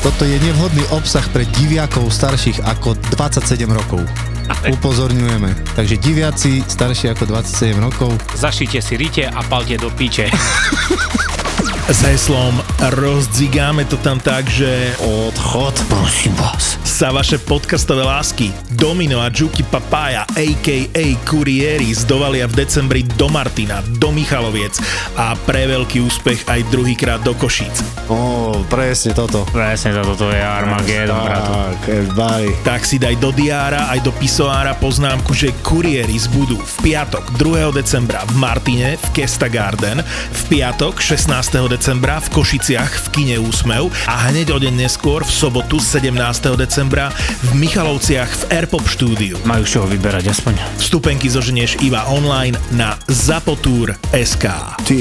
Toto 0.00 0.24
je 0.24 0.40
nevhodný 0.40 0.80
obsah 0.96 1.20
pre 1.28 1.44
diviakov 1.60 2.08
starších 2.08 2.64
ako 2.64 2.96
27 3.12 3.68
rokov. 3.68 4.00
Upozorňujeme. 4.48 5.76
Takže 5.76 6.00
diviaci 6.00 6.64
starší 6.64 7.12
ako 7.12 7.28
27 7.28 7.76
rokov. 7.76 8.16
Zašite 8.32 8.80
si 8.80 8.96
rite 8.96 9.28
a 9.28 9.44
palte 9.44 9.76
do 9.76 9.92
piče. 9.92 10.32
s 11.88 12.00
heslom 12.06 12.56
Rozdzigáme 12.80 13.84
to 13.84 14.00
tam 14.00 14.16
tak, 14.16 14.48
že 14.48 14.96
Odchod, 15.00 15.76
prosím 15.88 16.32
vás. 16.40 16.80
sa 16.86 17.12
vaše 17.12 17.36
podcastové 17.36 18.00
lásky 18.00 18.48
Domino 18.72 19.20
a 19.20 19.28
Juki 19.28 19.60
Papaya 19.60 20.24
a.k.a. 20.24 21.04
Kurieri 21.28 21.92
zdovalia 21.92 22.48
v 22.48 22.64
decembri 22.64 23.04
do 23.04 23.28
Martina, 23.28 23.84
do 24.00 24.08
Michaloviec 24.14 24.80
a 25.20 25.36
pre 25.44 25.68
veľký 25.68 26.00
úspech 26.00 26.48
aj 26.48 26.60
druhýkrát 26.72 27.20
do 27.20 27.36
Košíc. 27.36 27.84
Ó, 28.08 28.56
presne 28.72 29.12
toto. 29.12 29.44
Presne 29.52 29.92
to, 30.00 30.16
toto 30.16 30.32
je 30.32 30.40
Armageddon, 30.40 31.20
bratu. 31.20 31.52
Tak, 31.52 31.78
everybody. 31.88 32.48
Tak 32.64 32.80
si 32.88 32.96
daj 32.96 33.16
do 33.20 33.30
diára 33.34 33.92
aj 33.92 34.00
do 34.00 34.12
pisoára 34.16 34.72
poznámku, 34.76 35.36
že 35.36 35.52
Kurieris 35.60 36.28
budú 36.32 36.56
v 36.56 36.74
piatok 36.90 37.36
2. 37.36 37.76
decembra 37.76 38.24
v 38.28 38.34
Martine 38.40 38.96
v 38.96 39.06
Kesta 39.12 39.52
Garden, 39.52 40.00
v 40.06 40.40
piatok 40.48 40.96
16. 40.96 41.28
decembra 41.68 41.78
v 41.80 42.28
Košiciach 42.28 42.92
v 42.92 43.06
kine 43.08 43.36
Úsmev 43.40 43.88
a 44.04 44.28
hneď 44.28 44.52
o 44.52 44.60
deň 44.60 44.84
neskôr 44.84 45.24
v 45.24 45.32
sobotu 45.32 45.80
17. 45.80 46.12
decembra 46.60 47.08
v 47.40 47.56
Michalovciach 47.56 48.28
v 48.28 48.42
Airpop 48.52 48.84
štúdiu. 48.84 49.40
Majú 49.48 49.64
čoho 49.64 49.86
vyberať 49.88 50.28
aspoň. 50.28 50.60
Vstupenky 50.76 51.32
zoženieš 51.32 51.80
iba 51.80 52.04
online 52.12 52.60
na 52.76 53.00
zapotur.sk. 53.08 54.44
Ty 54.84 55.00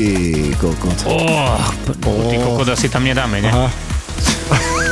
kokot. 0.55 1.03
Oh, 1.03 1.59
ty 2.31 2.39
kokoda 2.39 2.79
si 2.79 2.87
tam 2.87 3.03
nedáme, 3.03 3.43
ne? 3.43 3.51
Aha. 3.51 3.67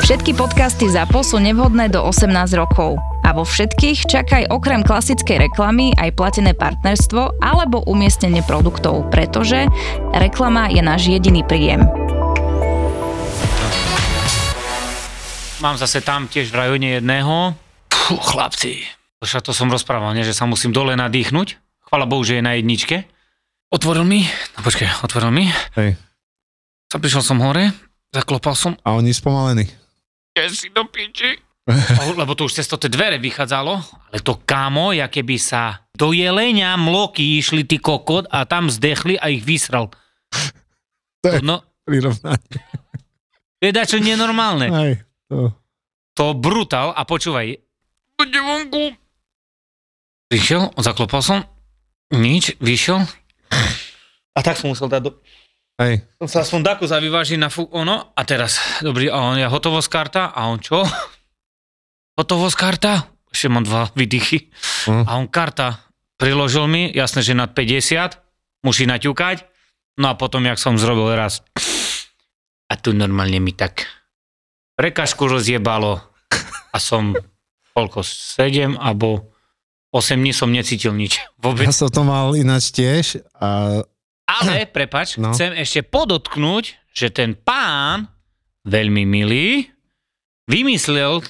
Všetky 0.03 0.35
podcasty 0.35 0.91
ZAPO 0.91 1.23
sú 1.23 1.39
nevhodné 1.39 1.87
do 1.87 2.03
18 2.03 2.35
rokov. 2.59 2.99
A 3.27 3.35
vo 3.35 3.43
všetkých 3.43 4.07
čakaj 4.07 4.47
okrem 4.47 4.87
klasickej 4.87 5.51
reklamy 5.51 5.91
aj 5.99 6.15
platené 6.15 6.55
partnerstvo 6.55 7.43
alebo 7.43 7.83
umiestnenie 7.83 8.39
produktov, 8.39 9.11
pretože 9.11 9.67
reklama 10.15 10.71
je 10.71 10.79
náš 10.79 11.11
jediný 11.11 11.43
príjem. 11.43 11.83
Mám 15.59 15.75
zase 15.75 15.99
tam 15.99 16.31
tiež 16.31 16.47
v 16.47 16.55
rajone 16.55 17.03
jedného. 17.03 17.51
Pú, 17.91 18.15
chlapci. 18.15 18.87
Však 19.19 19.43
to 19.43 19.51
som 19.51 19.67
rozprával, 19.67 20.15
nie? 20.15 20.23
že 20.23 20.31
sa 20.31 20.47
musím 20.47 20.71
dole 20.71 20.95
nadýchnuť. 20.95 21.47
Chvala 21.83 22.07
Bohu, 22.07 22.23
že 22.23 22.39
je 22.39 22.47
na 22.47 22.55
jedničke. 22.55 23.11
Otvoril 23.67 24.07
mi, 24.07 24.23
no 24.55 24.59
počkaj, 24.63 25.03
otvoril 25.03 25.35
mi. 25.35 25.51
Hej. 25.75 25.99
Prišiel 26.87 27.19
som 27.19 27.43
hore, 27.43 27.75
zaklopal 28.15 28.55
som. 28.55 28.79
A 28.87 28.95
oni 28.95 29.11
spomalení. 29.11 29.67
Je 30.31 30.47
si 30.47 30.71
do 30.71 30.87
piči. 30.87 31.46
Lebo 32.15 32.31
to 32.31 32.47
už 32.47 32.55
cez 32.55 32.65
to 32.65 32.75
tie 32.75 32.87
dvere 32.87 33.19
vychádzalo, 33.19 33.73
ale 34.07 34.19
to 34.23 34.39
kámo, 34.39 34.95
ja 34.95 35.05
keby 35.05 35.35
sa 35.35 35.83
do 35.91 36.15
jelenia 36.15 36.73
mloky 36.73 37.37
išli 37.37 37.61
ty 37.61 37.75
kokot 37.75 38.23
a 38.27 38.47
tam 38.47 38.71
zdechli 38.71 39.15
a 39.15 39.27
ich 39.27 39.43
vysral. 39.43 39.91
To 41.17 41.33
je 41.33 41.41
No, 41.41 41.65
prirovnanie. 41.81 42.61
je 43.57 43.69
dačo 43.69 43.97
nenormálne. 43.97 44.69
Hej, 44.69 44.93
to. 45.27 45.49
To 46.13 46.25
brutál 46.31 46.93
a 46.93 47.03
počúvaj. 47.03 47.57
Poďte 48.13 48.39
vonku. 48.39 48.83
Prišiel, 50.27 50.71
zaklopal 50.77 51.21
som, 51.21 51.39
nič, 52.09 52.53
vyšiel. 52.57 53.01
A 54.31 54.39
tak 54.39 54.55
som 54.55 54.69
musel 54.69 54.87
dať 54.87 55.01
do... 55.03 55.11
Hej. 55.77 56.05
Som 56.17 56.27
sa 56.27 56.37
aspoň 56.41 56.61
dako 56.63 56.83
zavyvážiť 56.85 57.37
na 57.37 57.49
fú, 57.49 57.65
ono. 57.67 58.13
A 58.13 58.21
teraz, 58.21 58.57
dobrý, 58.79 59.09
a 59.09 59.17
on 59.17 59.37
je 59.37 59.45
hotovosť 59.45 59.89
karta 59.89 60.23
a 60.29 60.47
on 60.47 60.57
čo? 60.57 60.85
Hotovosť 62.17 62.57
karta? 62.57 62.93
Ešte 63.29 63.47
mám 63.53 63.61
dva 63.61 63.93
výdychy. 63.93 64.49
Hm. 64.89 65.05
A 65.05 65.11
on 65.21 65.29
karta 65.29 65.85
priložil 66.17 66.65
mi, 66.65 66.89
jasné, 66.89 67.21
že 67.21 67.37
nad 67.37 67.53
50, 67.53 68.65
musí 68.65 68.89
naťukať. 68.89 69.45
No 70.01 70.09
a 70.09 70.17
potom, 70.17 70.41
jak 70.41 70.57
som 70.57 70.81
zrobil 70.81 71.13
raz. 71.13 71.45
A 72.67 72.73
tu 72.75 72.91
normálne 72.91 73.37
mi 73.37 73.53
tak 73.53 73.85
prekažku 74.77 75.29
rozjebalo 75.29 76.01
a 76.73 76.77
som 76.77 77.17
koľko, 77.77 78.01
7 78.01 78.77
alebo 78.81 79.29
8 79.93 80.17
dní 80.17 80.33
som 80.33 80.49
necítil 80.49 80.97
nič. 80.97 81.21
Vôbec. 81.43 81.69
Ja 81.69 81.73
som 81.73 81.93
to 81.93 82.01
mal 82.01 82.33
ináč 82.33 82.73
tiež 82.73 83.21
a 83.37 83.81
Ale, 84.27 84.67
prepač, 84.67 85.15
no. 85.15 85.31
chcem 85.31 85.55
ešte 85.55 85.87
podotknúť, 85.87 86.75
že 86.91 87.07
ten 87.15 87.31
pán, 87.31 88.11
veľmi 88.67 89.07
milý, 89.07 89.71
vymyslel, 90.51 91.23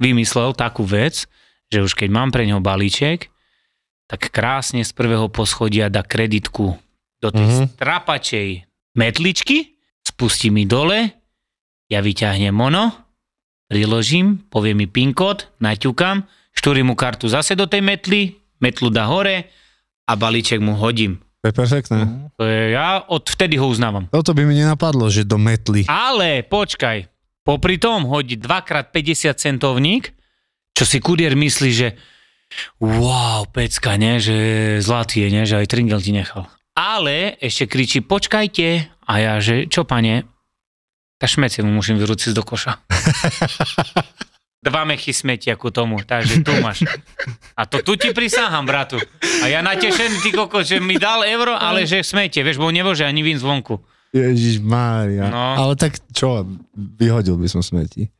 vymyslel 0.00 0.56
takú 0.56 0.82
vec, 0.82 1.28
že 1.68 1.84
už 1.84 1.94
keď 1.94 2.08
mám 2.08 2.32
pre 2.32 2.48
neho 2.48 2.58
balíček, 2.58 3.28
tak 4.08 4.32
krásne 4.34 4.82
z 4.82 4.90
prvého 4.90 5.30
poschodia 5.30 5.86
dá 5.86 6.02
kreditku 6.02 6.74
do 7.20 7.28
tej 7.30 7.46
Mhm. 7.46 7.52
mm-hmm. 7.54 7.68
strapačej 7.76 8.48
metličky, 8.96 9.76
spustí 10.02 10.50
mi 10.50 10.66
dole, 10.66 11.14
ja 11.86 12.00
vyťahnem 12.00 12.50
mono, 12.50 12.90
priložím, 13.68 14.42
povie 14.50 14.74
mi 14.74 14.90
PIN 14.90 15.14
kód, 15.14 15.46
naťukam, 15.62 16.26
štúrim 16.50 16.90
mu 16.90 16.98
kartu 16.98 17.30
zase 17.30 17.54
do 17.54 17.70
tej 17.70 17.84
metly, 17.84 18.34
metlu 18.58 18.90
dá 18.90 19.06
hore 19.06 19.46
a 20.08 20.12
balíček 20.18 20.58
mu 20.58 20.74
hodím. 20.74 21.22
to 21.40 21.48
je 21.48 21.54
perfektné. 21.54 21.98
To 22.36 22.44
je, 22.44 22.74
ja 22.74 23.00
od 23.06 23.24
vtedy 23.24 23.56
ho 23.56 23.64
uznávam. 23.64 24.10
Toto 24.10 24.34
by 24.34 24.42
mi 24.44 24.58
nenapadlo, 24.58 25.06
že 25.08 25.22
do 25.22 25.38
metly. 25.38 25.86
Ale 25.86 26.42
počkaj, 26.42 27.06
popri 27.44 27.80
tom 27.80 28.06
hodí 28.06 28.36
2x50 28.36 29.36
centovník, 29.36 30.12
čo 30.76 30.84
si 30.88 30.98
kurier 31.00 31.36
myslí, 31.36 31.70
že 31.72 31.88
wow, 32.82 33.46
pecka, 33.50 33.94
ne, 33.96 34.18
že 34.18 34.36
zlatý 34.82 35.26
je, 35.26 35.28
ne, 35.30 35.42
že 35.46 35.58
aj 35.60 35.66
tringel 35.70 36.00
ti 36.02 36.10
nechal. 36.10 36.50
Ale 36.74 37.36
ešte 37.42 37.66
kričí, 37.66 38.00
počkajte, 38.00 38.88
a 39.10 39.12
ja, 39.18 39.34
že 39.42 39.66
čo 39.66 39.82
pane, 39.82 40.24
tá 41.20 41.26
šmecie 41.28 41.60
mu 41.66 41.74
musím 41.74 42.00
vyrúciť 42.00 42.32
do 42.32 42.40
koša. 42.46 42.80
Dva 44.60 44.84
mechy 44.84 45.16
smetia 45.16 45.56
ku 45.56 45.72
tomu, 45.72 46.04
takže 46.04 46.44
tu 46.44 46.52
máš. 46.60 46.84
A 47.56 47.64
to 47.64 47.80
tu 47.80 47.96
ti 47.96 48.12
prisáham, 48.12 48.68
bratu. 48.68 49.00
A 49.40 49.48
ja 49.48 49.64
natešený, 49.64 50.20
ty 50.20 50.36
koko, 50.36 50.60
že 50.60 50.84
mi 50.84 51.00
dal 51.00 51.24
euro, 51.24 51.56
ale 51.56 51.88
že 51.88 52.04
smete, 52.04 52.44
vieš, 52.44 52.60
bo 52.60 52.68
nemôže 52.68 53.08
ani 53.08 53.24
vín 53.24 53.40
zvonku. 53.40 53.80
Ježiš 54.10 54.58
Mária. 54.58 55.30
No. 55.30 55.38
Ale 55.66 55.72
tak 55.78 56.02
čo, 56.10 56.42
vyhodil 56.74 57.38
by 57.38 57.46
som 57.46 57.62
smeti. 57.62 58.10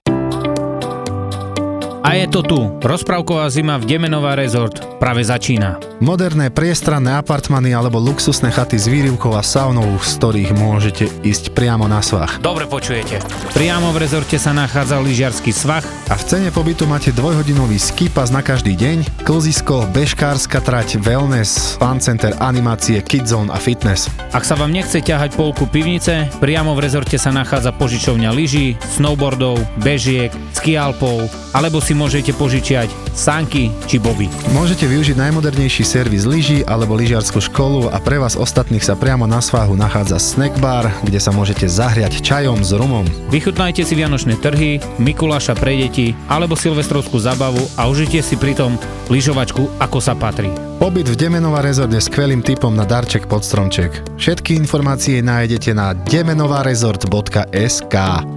A 2.00 2.16
je 2.16 2.26
to 2.32 2.40
tu. 2.40 2.58
Rozprávková 2.80 3.52
zima 3.52 3.76
v 3.76 3.84
Demenová 3.84 4.32
rezort 4.32 4.80
práve 4.96 5.20
začína. 5.20 5.76
Moderné 6.00 6.48
priestranné 6.48 7.20
apartmany 7.20 7.76
alebo 7.76 8.00
luxusné 8.00 8.48
chaty 8.48 8.80
s 8.80 8.88
výrivkou 8.88 9.36
a 9.36 9.44
saunou, 9.44 10.00
z 10.00 10.16
ktorých 10.16 10.50
môžete 10.56 11.12
ísť 11.20 11.52
priamo 11.52 11.84
na 11.84 12.00
svach. 12.00 12.40
Dobre 12.40 12.64
počujete. 12.64 13.20
Priamo 13.52 13.92
v 13.92 14.00
rezorte 14.00 14.40
sa 14.40 14.56
nachádza 14.56 14.96
lyžiarsky 14.96 15.52
svah, 15.52 15.84
A 16.10 16.18
v 16.18 16.26
cene 16.26 16.50
pobytu 16.50 16.90
máte 16.90 17.14
dvojhodinový 17.14 17.78
ski 17.78 18.10
pass 18.10 18.34
na 18.34 18.42
každý 18.42 18.74
deň, 18.74 19.22
klzisko, 19.22 19.86
bežkárska 19.94 20.58
trať, 20.58 20.98
wellness, 20.98 21.78
fun 21.78 22.02
center, 22.02 22.34
animácie, 22.42 22.98
kidzone 22.98 23.46
a 23.52 23.60
fitness. 23.60 24.10
Ak 24.34 24.42
sa 24.42 24.58
vám 24.58 24.74
nechce 24.74 24.98
ťahať 24.98 25.38
polku 25.38 25.70
pivnice, 25.70 26.26
priamo 26.42 26.74
v 26.74 26.82
rezorte 26.82 27.14
sa 27.14 27.30
nachádza 27.30 27.70
požičovňa 27.76 28.32
lyží, 28.34 28.74
snowboardov, 28.98 29.62
bežiek, 29.78 30.34
skialpov, 30.58 31.30
alebo 31.54 31.78
si 31.90 31.98
môžete 31.98 32.30
požičiať 32.38 32.86
sanky 33.18 33.74
či 33.90 33.98
boby. 33.98 34.30
Môžete 34.54 34.86
využiť 34.86 35.18
najmodernejší 35.18 35.82
servis 35.82 36.22
lyží 36.22 36.62
alebo 36.62 36.94
lyžiarskú 36.94 37.42
školu 37.42 37.90
a 37.90 37.98
pre 37.98 38.22
vás 38.22 38.38
ostatných 38.38 38.86
sa 38.86 38.94
priamo 38.94 39.26
na 39.26 39.42
svahu 39.42 39.74
nachádza 39.74 40.22
snack 40.22 40.54
bar, 40.62 40.86
kde 41.02 41.18
sa 41.18 41.34
môžete 41.34 41.66
zahriať 41.66 42.22
čajom 42.22 42.62
s 42.62 42.70
rumom. 42.70 43.02
Vychutnajte 43.34 43.82
si 43.82 43.98
vianočné 43.98 44.38
trhy, 44.38 44.78
Mikuláša 45.02 45.58
pre 45.58 45.74
deti 45.82 46.14
alebo 46.30 46.54
silvestrovskú 46.54 47.18
zabavu 47.18 47.58
a 47.74 47.90
užite 47.90 48.22
si 48.22 48.38
pritom 48.38 48.78
lyžovačku 49.10 49.82
ako 49.82 49.98
sa 49.98 50.14
patrí. 50.14 50.54
Pobyt 50.78 51.10
v 51.10 51.18
Demenová 51.18 51.58
rezort 51.66 51.90
je 51.90 51.98
skvelým 51.98 52.46
typom 52.46 52.70
na 52.70 52.86
darček 52.86 53.26
pod 53.26 53.42
stromček. 53.42 53.90
Všetky 54.14 54.54
informácie 54.54 55.18
nájdete 55.26 55.74
na 55.74 55.90
demenovarezort.sk 56.06 57.96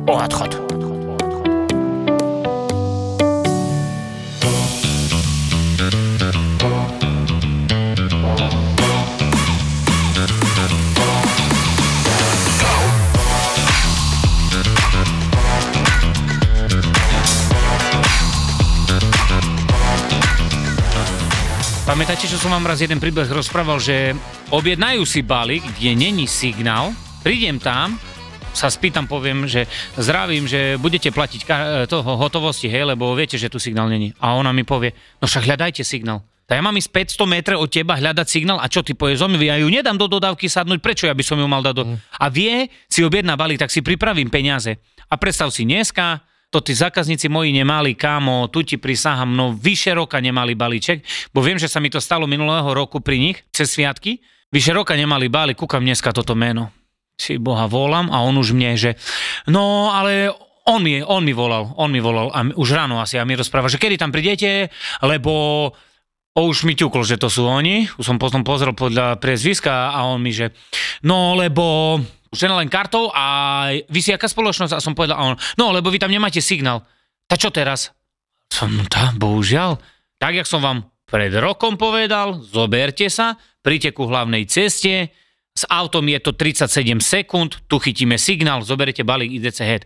Odchod. 0.09 0.62
Pamätáte, 22.13 22.29
čo 22.29 22.45
som 22.45 22.53
vám 22.53 22.69
raz 22.69 22.77
jeden 22.77 23.01
príbeh 23.01 23.25
rozprával, 23.25 23.81
že 23.81 24.13
objednajú 24.53 25.01
si 25.01 25.25
balík, 25.25 25.65
kde 25.81 25.97
není 25.97 26.29
signál, 26.29 26.93
prídem 27.25 27.57
tam 27.57 27.97
sa 28.53 28.69
spýtam, 28.69 29.09
poviem, 29.09 29.49
že 29.49 29.65
zdravím, 29.97 30.45
že 30.45 30.77
budete 30.77 31.09
platiť 31.09 31.41
ka- 31.41 31.65
e, 31.65 31.89
toho 31.89 32.13
hotovosti, 32.13 32.69
hej, 32.69 32.93
lebo 32.93 33.17
viete, 33.17 33.41
že 33.41 33.49
tu 33.49 33.57
signál 33.57 33.89
není. 33.89 34.13
A 34.21 34.37
ona 34.37 34.53
mi 34.53 34.61
povie, 34.61 34.93
no 34.93 35.25
však 35.25 35.57
hľadajte 35.57 35.81
signál. 35.81 36.21
Tak 36.45 36.53
ja 36.53 36.61
mám 36.61 36.77
ísť 36.77 37.17
500 37.17 37.25
metrov 37.25 37.65
od 37.65 37.73
teba 37.73 37.97
hľadať 37.97 38.27
signál 38.29 38.61
a 38.61 38.69
čo 38.69 38.85
ty 38.85 38.93
povieš, 38.93 39.25
zomi, 39.25 39.41
ja 39.41 39.57
ju 39.57 39.73
nedám 39.73 39.97
do 39.97 40.05
dodávky 40.05 40.45
sadnúť, 40.45 40.85
prečo 40.85 41.09
ja 41.09 41.17
by 41.17 41.25
som 41.25 41.41
ju 41.41 41.49
mal 41.49 41.65
dať 41.65 41.73
do... 41.81 41.97
A 41.97 42.29
vie, 42.29 42.69
si 42.93 43.01
objedná 43.01 43.33
balík, 43.33 43.57
tak 43.57 43.73
si 43.73 43.81
pripravím 43.81 44.29
peniaze. 44.29 44.77
A 45.09 45.17
predstav 45.17 45.49
si, 45.49 45.65
dneska 45.65 46.21
to 46.53 46.61
tí 46.61 46.77
zákazníci 46.77 47.33
moji 47.33 47.49
nemali, 47.49 47.97
kámo, 47.97 48.45
tu 48.53 48.61
ti 48.61 48.77
prisahám, 48.77 49.33
no 49.33 49.57
vyše 49.57 49.97
roka 49.97 50.21
nemali 50.21 50.53
balíček, 50.53 51.01
bo 51.33 51.41
viem, 51.41 51.57
že 51.57 51.65
sa 51.65 51.81
mi 51.81 51.89
to 51.89 51.97
stalo 51.97 52.29
minulého 52.29 52.69
roku 52.77 53.01
pri 53.01 53.17
nich, 53.17 53.41
cez 53.49 53.73
sviatky, 53.73 54.21
vyše 54.53 54.69
roka 54.77 54.93
nemali 54.93 55.33
balík, 55.33 55.57
kúkam 55.57 55.81
dneska 55.81 56.13
toto 56.13 56.37
meno. 56.37 56.69
Si 57.17 57.41
boha 57.41 57.65
volám 57.65 58.13
a 58.13 58.21
on 58.21 58.37
už 58.37 58.53
mne, 58.53 58.77
že 58.77 58.93
no 59.49 59.89
ale 59.89 60.29
on 60.69 60.79
mi, 60.85 61.01
on 61.01 61.25
mi 61.25 61.33
volal, 61.33 61.73
on 61.75 61.89
mi 61.89 61.97
volal 61.97 62.29
a 62.29 62.45
už 62.45 62.69
ráno 62.77 63.01
asi 63.01 63.17
a 63.17 63.25
mi 63.25 63.33
rozpráva, 63.33 63.67
že 63.67 63.81
kedy 63.81 63.97
tam 63.97 64.13
prídete, 64.13 64.69
lebo 65.03 65.33
o, 66.33 66.41
už 66.45 66.69
mi 66.69 66.77
ťukol, 66.77 67.03
že 67.03 67.19
to 67.19 67.27
sú 67.27 67.49
oni, 67.49 67.89
už 67.97 68.05
som 68.05 68.21
potom 68.21 68.45
pozrel 68.45 68.71
podľa 68.71 69.17
priezviska 69.17 69.91
a 69.91 70.05
on 70.05 70.21
mi, 70.21 70.31
že 70.31 70.53
no 71.03 71.35
lebo 71.35 71.97
už 72.33 72.49
len 72.49 72.65
kartou 72.67 73.13
a 73.13 73.69
vy 73.85 73.99
si 74.01 74.09
aká 74.09 74.25
spoločnosť? 74.25 74.73
A 74.73 74.81
som 74.81 74.97
povedal, 74.97 75.15
a 75.15 75.23
on, 75.29 75.37
no 75.55 75.69
lebo 75.69 75.93
vy 75.93 76.01
tam 76.01 76.09
nemáte 76.09 76.41
signál. 76.41 76.81
Tak 77.29 77.37
čo 77.37 77.49
teraz? 77.53 77.93
Som, 78.49 78.73
no 78.73 78.89
tá, 78.89 79.13
bohužiaľ. 79.13 79.77
Tak, 80.17 80.41
jak 80.41 80.49
som 80.49 80.65
vám 80.65 80.89
pred 81.05 81.29
rokom 81.37 81.77
povedal, 81.77 82.41
zoberte 82.41 83.05
sa, 83.13 83.37
príďte 83.61 83.93
ku 83.93 84.09
hlavnej 84.09 84.49
ceste, 84.49 85.13
s 85.53 85.69
autom 85.69 86.09
je 86.09 86.17
to 86.17 86.33
37 86.33 86.97
sekúnd, 86.97 87.69
tu 87.69 87.77
chytíme 87.77 88.17
signál, 88.17 88.65
zoberete 88.65 89.05
balík 89.05 89.37
IDC 89.37 89.59
head. 89.61 89.83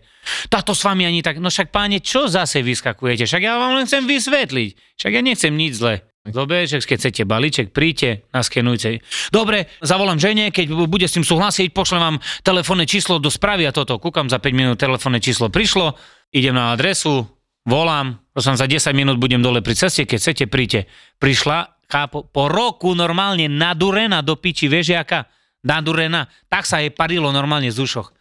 Táto 0.48 0.72
s 0.72 0.80
vami 0.80 1.04
ani 1.04 1.20
tak, 1.20 1.36
no 1.36 1.52
však 1.52 1.68
páne, 1.68 2.00
čo 2.00 2.24
zase 2.24 2.64
vyskakujete? 2.64 3.28
Však 3.28 3.42
ja 3.44 3.60
vám 3.60 3.76
len 3.76 3.84
chcem 3.84 4.08
vysvetliť. 4.08 4.96
Však 4.96 5.12
ja 5.12 5.20
nechcem 5.20 5.52
nič 5.52 5.76
zle. 5.76 6.00
Dobre, 6.28 6.68
keď 6.68 6.96
chcete 7.00 7.22
balíček, 7.24 7.72
príďte, 7.72 8.28
naskenujte. 8.36 9.00
Dobre, 9.32 9.72
zavolám 9.80 10.20
žene, 10.20 10.52
keď 10.52 10.88
bude 10.88 11.08
s 11.08 11.16
tým 11.16 11.24
súhlasiť, 11.24 11.72
pošlem 11.72 12.00
vám 12.00 12.16
telefónne 12.44 12.84
číslo 12.84 13.16
do 13.16 13.32
správy 13.32 13.64
a 13.64 13.72
toto. 13.72 13.96
Kúkam 13.96 14.28
za 14.28 14.36
5 14.36 14.52
minút, 14.52 14.76
telefónne 14.76 15.24
číslo 15.24 15.48
prišlo, 15.48 15.96
idem 16.32 16.52
na 16.52 16.76
adresu, 16.76 17.24
volám, 17.64 18.20
to 18.36 18.40
som 18.44 18.56
za 18.56 18.68
10 18.68 18.92
minút 18.92 19.16
budem 19.16 19.40
dole 19.40 19.64
pri 19.64 19.74
ceste, 19.76 20.04
keď 20.04 20.18
chcete, 20.20 20.44
príďte. 20.48 20.80
Prišla, 21.16 21.88
chápo, 21.88 22.28
po 22.28 22.52
roku 22.52 22.92
normálne 22.92 23.48
nadurená 23.48 24.20
do 24.20 24.36
piči, 24.36 24.68
vieš 24.68 24.92
jaká? 24.92 25.28
Nadurená. 25.64 26.30
Tak 26.46 26.68
sa 26.68 26.78
jej 26.78 26.92
parilo 26.92 27.32
normálne 27.34 27.72
z 27.72 27.80
ušoch. 27.82 28.14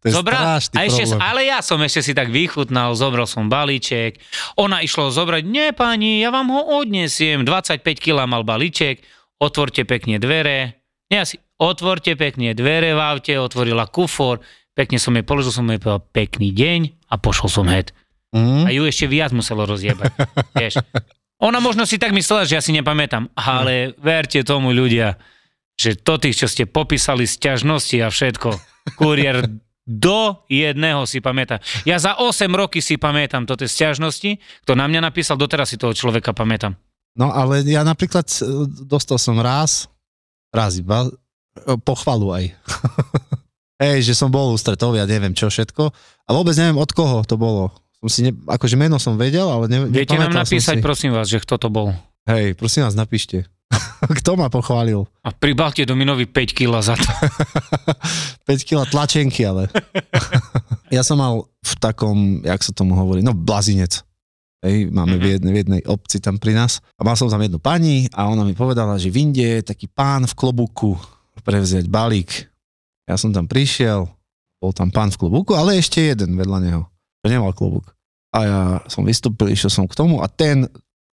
To 0.00 0.04
je 0.08 0.12
strašný 0.16 0.74
a 0.74 0.80
ešte, 0.88 1.04
problém. 1.04 1.20
ale 1.20 1.40
ja 1.44 1.60
som 1.60 1.76
ešte 1.84 2.00
si 2.00 2.12
tak 2.16 2.32
vychutnal, 2.32 2.96
zobral 2.96 3.28
som 3.28 3.52
balíček, 3.52 4.16
ona 4.56 4.80
išlo 4.80 5.12
zobrať, 5.12 5.44
nie 5.44 5.76
pani, 5.76 6.24
ja 6.24 6.32
vám 6.32 6.48
ho 6.48 6.80
odnesiem, 6.80 7.44
25 7.44 7.84
kg 8.00 8.24
mal 8.24 8.48
balíček, 8.48 9.04
otvorte 9.36 9.84
pekne 9.84 10.16
dvere, 10.16 10.80
nie 11.12 11.20
asi, 11.20 11.36
otvorte 11.60 12.16
pekne 12.16 12.56
dvere 12.56 12.96
v 12.96 13.00
aute, 13.00 13.34
otvorila 13.36 13.84
kufor, 13.92 14.40
pekne 14.72 14.96
som 14.96 15.12
jej 15.12 15.26
položil, 15.26 15.52
som 15.52 15.68
jej 15.68 15.76
povedal 15.82 16.00
pekný 16.16 16.48
deň 16.54 16.80
a 17.12 17.14
pošol 17.20 17.48
som 17.52 17.66
head. 17.68 17.92
Mm? 18.32 18.64
A 18.64 18.68
ju 18.72 18.88
ešte 18.88 19.04
viac 19.04 19.36
muselo 19.36 19.68
rozjebať, 19.68 20.12
vieš. 20.60 20.80
Ona 21.38 21.60
možno 21.62 21.86
si 21.86 22.00
tak 22.00 22.16
myslela, 22.16 22.48
že 22.48 22.56
ja 22.58 22.62
si 22.62 22.74
nepamätám, 22.74 23.30
ale 23.36 23.94
verte 24.00 24.42
tomu 24.42 24.74
ľudia, 24.74 25.20
že 25.78 25.94
to 25.94 26.18
tých, 26.18 26.34
čo 26.34 26.46
ste 26.50 26.66
popísali 26.66 27.26
sťažnosti 27.26 27.96
a 28.02 28.08
všetko, 28.10 28.50
kuriér 28.96 29.48
do 29.88 30.44
jedného 30.52 31.08
si 31.08 31.24
pamätá. 31.24 31.64
Ja 31.88 31.96
za 31.96 32.20
8 32.20 32.44
roky 32.52 32.84
si 32.84 33.00
pamätám 33.00 33.48
toto 33.48 33.64
sťažnosti, 33.64 34.36
kto 34.68 34.72
na 34.76 34.84
mňa 34.84 35.08
napísal, 35.08 35.40
doteraz 35.40 35.72
si 35.72 35.80
toho 35.80 35.96
človeka 35.96 36.36
pamätám. 36.36 36.76
No 37.16 37.32
ale 37.32 37.64
ja 37.64 37.80
napríklad 37.82 38.28
e, 38.28 38.68
dostal 38.84 39.16
som 39.16 39.40
raz, 39.40 39.88
raz 40.52 40.76
iba, 40.76 41.08
e, 41.08 41.10
pochvalu 41.80 42.36
aj. 42.36 42.44
Hej, 43.82 44.12
že 44.12 44.14
som 44.14 44.28
bol 44.28 44.52
ústretový 44.52 45.00
a 45.00 45.08
neviem 45.08 45.32
čo 45.32 45.48
všetko. 45.48 45.88
A 46.28 46.30
vôbec 46.36 46.52
neviem 46.60 46.76
od 46.76 46.90
koho 46.92 47.24
to 47.24 47.40
bolo. 47.40 47.72
Som 47.98 48.08
si 48.12 48.20
ne, 48.28 48.32
akože 48.34 48.76
meno 48.76 49.00
som 49.00 49.16
vedel, 49.16 49.48
ale 49.48 49.66
ne, 49.72 49.78
Viete 49.88 50.20
nám 50.20 50.36
napísať, 50.36 50.78
si. 50.78 50.84
prosím 50.84 51.16
vás, 51.16 51.26
že 51.26 51.40
kto 51.40 51.56
to 51.56 51.72
bol. 51.72 51.96
Hej, 52.28 52.54
prosím 52.60 52.84
vás, 52.86 52.94
napíšte. 52.94 53.48
Kto 54.20 54.38
ma 54.38 54.48
pochválil? 54.48 55.04
A 55.20 55.30
pribalte 55.30 55.84
Dominovi 55.84 56.24
5 56.24 56.56
kg 56.56 56.80
za 56.80 56.94
to. 56.96 57.10
5 58.48 58.68
kg 58.68 58.86
tlačenky, 58.86 59.44
ale. 59.44 59.68
ja 60.96 61.04
som 61.04 61.20
mal 61.20 61.44
v 61.44 61.72
takom, 61.76 62.40
jak 62.40 62.60
sa 62.64 62.72
tomu 62.72 62.96
hovorí, 62.96 63.20
no 63.20 63.36
blazinec. 63.36 64.00
Hej, 64.58 64.90
máme 64.90 65.14
Mhm. 65.14 65.22
v, 65.22 65.26
jednej, 65.30 65.52
v 65.52 65.58
jednej 65.62 65.82
obci 65.86 66.18
tam 66.18 66.34
pri 66.34 66.50
nás. 66.50 66.82
A 66.98 67.06
mal 67.06 67.14
som 67.14 67.30
tam 67.30 67.38
jednu 67.38 67.62
pani 67.62 68.10
a 68.10 68.26
ona 68.26 68.42
mi 68.42 68.58
povedala, 68.58 68.98
že 68.98 69.06
v 69.06 69.30
Indie 69.30 69.62
je 69.62 69.70
taký 69.70 69.86
pán 69.86 70.26
v 70.26 70.34
klobuku 70.34 70.98
prevziať 71.46 71.86
balík. 71.86 72.50
Ja 73.06 73.14
som 73.14 73.30
tam 73.30 73.46
prišiel, 73.46 74.10
bol 74.58 74.72
tam 74.74 74.90
pán 74.90 75.14
v 75.14 75.20
klobuku, 75.20 75.54
ale 75.54 75.78
ešte 75.78 76.02
jeden 76.02 76.34
vedľa 76.34 76.58
neho, 76.58 76.82
čo 77.22 77.26
nemal 77.30 77.54
klobúk. 77.54 77.94
A 78.34 78.38
ja 78.44 78.60
som 78.90 79.06
vystúpil, 79.06 79.54
išiel 79.54 79.70
som 79.70 79.86
k 79.86 79.94
tomu 79.94 80.20
a 80.20 80.28
ten 80.28 80.66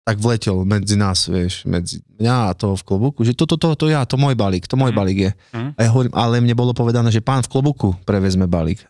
tak 0.02 0.18
vletel 0.18 0.66
medzi 0.66 0.96
nás, 0.96 1.26
vieš, 1.26 1.64
medzi 1.64 2.02
mňa 2.18 2.50
a 2.50 2.58
toho 2.58 2.74
v 2.74 2.84
klobuku, 2.84 3.22
že 3.22 3.32
toto, 3.32 3.54
to, 3.56 3.74
to, 3.76 3.86
ja, 3.88 4.02
to 4.04 4.18
môj 4.18 4.34
balík, 4.34 4.66
to 4.66 4.74
môj 4.74 4.90
Mhm. 4.90 4.98
balík 4.98 5.20
je. 5.20 5.32
Mhm. 5.54 5.70
A 5.74 5.80
ja 5.80 5.90
hovorím, 5.90 6.14
ale 6.14 6.42
mne 6.42 6.56
bolo 6.56 6.74
povedané, 6.74 7.10
že 7.10 7.22
pán 7.22 7.42
v 7.42 7.50
klobuku 7.50 7.94
prevezme 8.02 8.46
balík. 8.46 8.82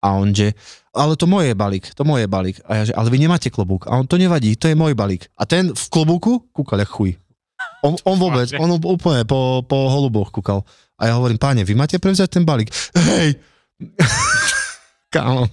A 0.00 0.16
on, 0.16 0.32
že, 0.32 0.56
ale 0.96 1.12
to 1.12 1.28
moje 1.28 1.52
balík, 1.52 1.92
to 1.92 2.08
moje 2.08 2.24
balík. 2.24 2.56
A 2.64 2.80
ja, 2.80 2.82
že, 2.88 2.92
ale 2.94 3.12
vy 3.12 3.20
nemáte 3.20 3.52
klobúk. 3.52 3.84
A 3.84 4.00
on, 4.00 4.08
to 4.08 4.16
nevadí, 4.16 4.56
to 4.56 4.64
je 4.64 4.74
môj 4.74 4.96
balík. 4.96 5.28
A 5.36 5.44
ten 5.44 5.76
v 5.76 5.84
klobuku 5.92 6.40
kúkal 6.56 6.80
jak 6.80 6.88
chuj. 6.88 7.20
On, 7.84 7.92
on 8.08 8.16
vôbec, 8.24 8.48
on 8.56 8.80
úplne 8.80 9.28
po, 9.28 9.60
po 9.60 9.92
holuboch 9.92 10.32
kúkal. 10.32 10.64
A 10.96 11.10
ja 11.10 11.20
hovorím, 11.20 11.36
páne, 11.36 11.68
vy 11.68 11.76
máte 11.76 12.00
prevziať 12.00 12.32
ten 12.32 12.48
balík? 12.48 12.72
Hej! 12.96 13.36
Kámo, 15.10 15.50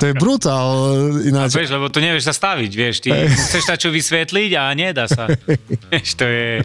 to 0.00 0.06
je 0.08 0.14
brutál. 0.16 0.68
A 0.72 1.20
Ináč, 1.20 1.52
vieš, 1.52 1.76
lebo 1.76 1.92
to 1.92 2.00
nevieš 2.00 2.32
sa 2.32 2.34
staviť, 2.34 2.72
vieš, 2.72 3.04
ty 3.04 3.12
chceš 3.12 3.68
sa 3.68 3.76
čo 3.76 3.92
vysvetliť 3.92 4.56
a 4.56 4.72
nedá 4.72 5.04
sa. 5.04 5.28
vieš, 5.92 6.16
to 6.16 6.24
je... 6.24 6.64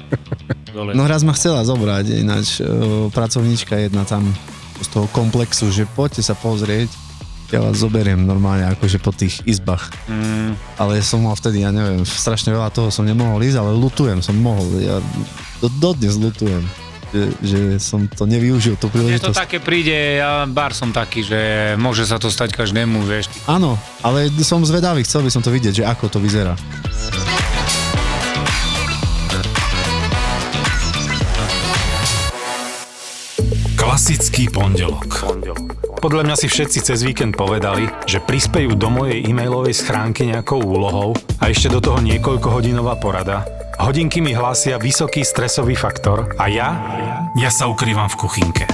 Dole. 0.72 0.96
No 0.96 1.12
raz 1.12 1.28
ma 1.28 1.36
chcela 1.36 1.68
zobrať, 1.68 2.16
ináč 2.16 2.64
uh, 2.64 3.12
pracovníčka 3.12 3.76
jedna 3.84 4.08
tam 4.08 4.32
z 4.80 4.88
toho 4.96 5.12
komplexu, 5.12 5.68
že 5.76 5.84
poďte 5.92 6.24
sa 6.24 6.40
pozrieť, 6.40 6.88
ja 7.52 7.60
vás 7.60 7.84
zoberiem 7.84 8.24
normálne 8.24 8.64
akože 8.72 9.04
po 9.04 9.12
tých 9.12 9.44
izbách. 9.44 9.92
Mm, 10.08 10.56
Ale 10.80 11.04
som 11.04 11.20
mal 11.20 11.36
vtedy, 11.36 11.68
ja 11.68 11.76
neviem, 11.76 12.08
strašne 12.08 12.56
veľa 12.56 12.72
toho 12.72 12.96
som 12.96 13.04
nemohol 13.04 13.44
ísť, 13.44 13.60
ale 13.60 13.76
lutujem, 13.76 14.24
som 14.24 14.40
mohol. 14.40 14.66
Ja 14.80 15.04
do, 15.60 15.68
dodnes 15.80 16.16
lutujem, 16.16 16.64
že, 17.16 17.24
že 17.40 17.60
som 17.80 18.04
to 18.12 18.28
nevyužil, 18.28 18.76
tú 18.76 18.92
mne 18.92 19.16
to 19.16 19.32
príležitosť. 19.32 19.38
také 19.40 19.58
príde, 19.64 20.20
ja 20.20 20.44
bar 20.44 20.76
som 20.76 20.92
taký, 20.92 21.24
že 21.24 21.40
môže 21.80 22.04
sa 22.04 22.20
to 22.20 22.28
stať 22.28 22.52
každému, 22.52 23.08
vieš. 23.08 23.32
Áno, 23.48 23.80
ale 24.04 24.28
som 24.44 24.60
zvedavý, 24.68 25.08
chcel 25.08 25.24
by 25.24 25.32
som 25.32 25.40
to 25.40 25.50
vidieť, 25.50 25.80
že 25.80 25.84
ako 25.88 26.12
to 26.12 26.20
vyzerá. 26.20 26.60
Klasický 33.96 34.52
pondelok. 34.52 35.24
Podľa 36.04 36.28
mňa 36.28 36.36
si 36.36 36.52
všetci 36.52 36.84
cez 36.84 37.00
víkend 37.00 37.40
povedali, 37.40 37.88
že 38.04 38.20
prispejú 38.20 38.76
do 38.76 38.92
mojej 38.92 39.24
e-mailovej 39.24 39.72
schránky 39.72 40.28
nejakou 40.28 40.60
úlohou 40.60 41.16
a 41.40 41.48
ešte 41.48 41.72
do 41.72 41.80
toho 41.80 42.04
niekoľkohodinová 42.04 43.00
porada. 43.00 43.48
Hodinky 43.80 44.20
mi 44.20 44.36
hlásia 44.36 44.76
vysoký 44.76 45.24
stresový 45.24 45.80
faktor 45.80 46.36
a 46.36 46.52
ja? 46.52 46.76
Ja 47.40 47.48
sa 47.48 47.72
ukrývam 47.72 48.12
v 48.12 48.20
kuchynke. 48.20 48.68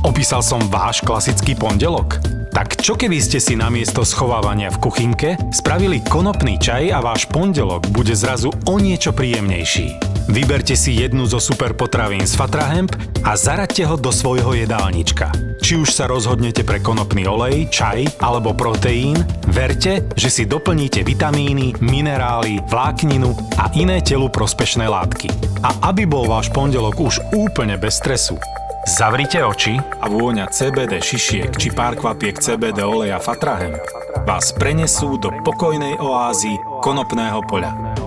Opísal 0.00 0.40
som 0.40 0.64
váš 0.72 1.04
klasický 1.04 1.52
pondelok? 1.60 2.16
Tak 2.56 2.80
čo 2.80 2.96
keby 2.96 3.20
ste 3.20 3.44
si 3.44 3.60
namiesto 3.60 4.00
schovávania 4.00 4.72
v 4.72 4.80
kuchynke 4.80 5.36
spravili 5.52 6.00
konopný 6.00 6.56
čaj 6.56 6.88
a 6.88 7.04
váš 7.04 7.28
pondelok 7.28 7.92
bude 7.92 8.16
zrazu 8.16 8.48
o 8.64 8.80
niečo 8.80 9.12
príjemnejší? 9.12 10.13
Vyberte 10.24 10.72
si 10.72 10.96
jednu 10.96 11.28
zo 11.28 11.36
super 11.36 11.76
potravín 11.76 12.24
z 12.24 12.32
Fatrahemp 12.32 12.96
a 13.28 13.36
zaraďte 13.36 13.84
ho 13.84 14.00
do 14.00 14.08
svojho 14.08 14.56
jedálnička. 14.56 15.28
Či 15.60 15.80
už 15.84 15.92
sa 15.92 16.08
rozhodnete 16.08 16.64
pre 16.64 16.80
konopný 16.80 17.28
olej, 17.28 17.68
čaj 17.68 18.24
alebo 18.24 18.56
proteín, 18.56 19.20
verte, 19.52 20.04
že 20.16 20.32
si 20.32 20.42
doplníte 20.48 21.04
vitamíny, 21.04 21.76
minerály, 21.84 22.64
vlákninu 22.72 23.36
a 23.60 23.68
iné 23.76 24.00
telu 24.00 24.32
prospešné 24.32 24.88
látky. 24.88 25.28
A 25.60 25.92
aby 25.92 26.08
bol 26.08 26.24
váš 26.24 26.48
pondelok 26.48 26.96
už 27.00 27.20
úplne 27.36 27.76
bez 27.76 28.00
stresu, 28.00 28.40
Zavrite 28.84 29.40
oči 29.40 29.80
a 29.80 30.12
vôňa 30.12 30.52
CBD 30.52 31.00
šišiek 31.00 31.56
či 31.56 31.72
pár 31.72 31.96
kvapiek 31.96 32.36
CBD 32.36 32.84
oleja 32.84 33.16
Fatrahem 33.16 33.80
vás 34.24 34.56
prenesú 34.56 35.20
do 35.20 35.28
pokojnej 35.44 36.00
oázy 36.00 36.56
konopného 36.80 37.44
poľa. 37.44 38.03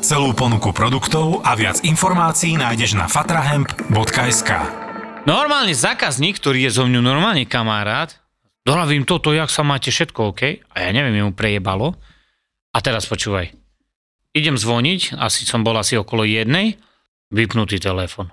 Celú 0.00 0.32
ponuku 0.32 0.72
produktov 0.72 1.44
a 1.44 1.52
viac 1.54 1.84
informácií 1.84 2.56
nájdeš 2.56 2.96
na 2.96 3.06
fatrahemp.sk 3.06 4.50
Normálne 5.28 5.76
zákazník, 5.76 6.40
ktorý 6.40 6.66
je 6.66 6.70
so 6.72 6.88
mňou 6.88 7.04
normálne 7.04 7.44
kamarát, 7.44 8.20
Doravím 8.60 9.08
toto, 9.08 9.32
jak 9.32 9.48
sa 9.48 9.64
máte, 9.64 9.88
všetko 9.88 10.36
OK. 10.36 10.42
A 10.62 10.76
ja 10.84 10.90
neviem, 10.92 11.24
mu 11.24 11.32
prejebalo. 11.32 11.96
A 12.70 12.78
teraz 12.84 13.08
počúvaj. 13.08 13.50
Idem 14.36 14.54
zvoniť, 14.54 15.16
asi 15.16 15.42
som 15.42 15.66
bol 15.66 15.74
asi 15.74 15.98
okolo 15.98 16.22
jednej, 16.22 16.78
vypnutý 17.34 17.82
telefon. 17.82 18.30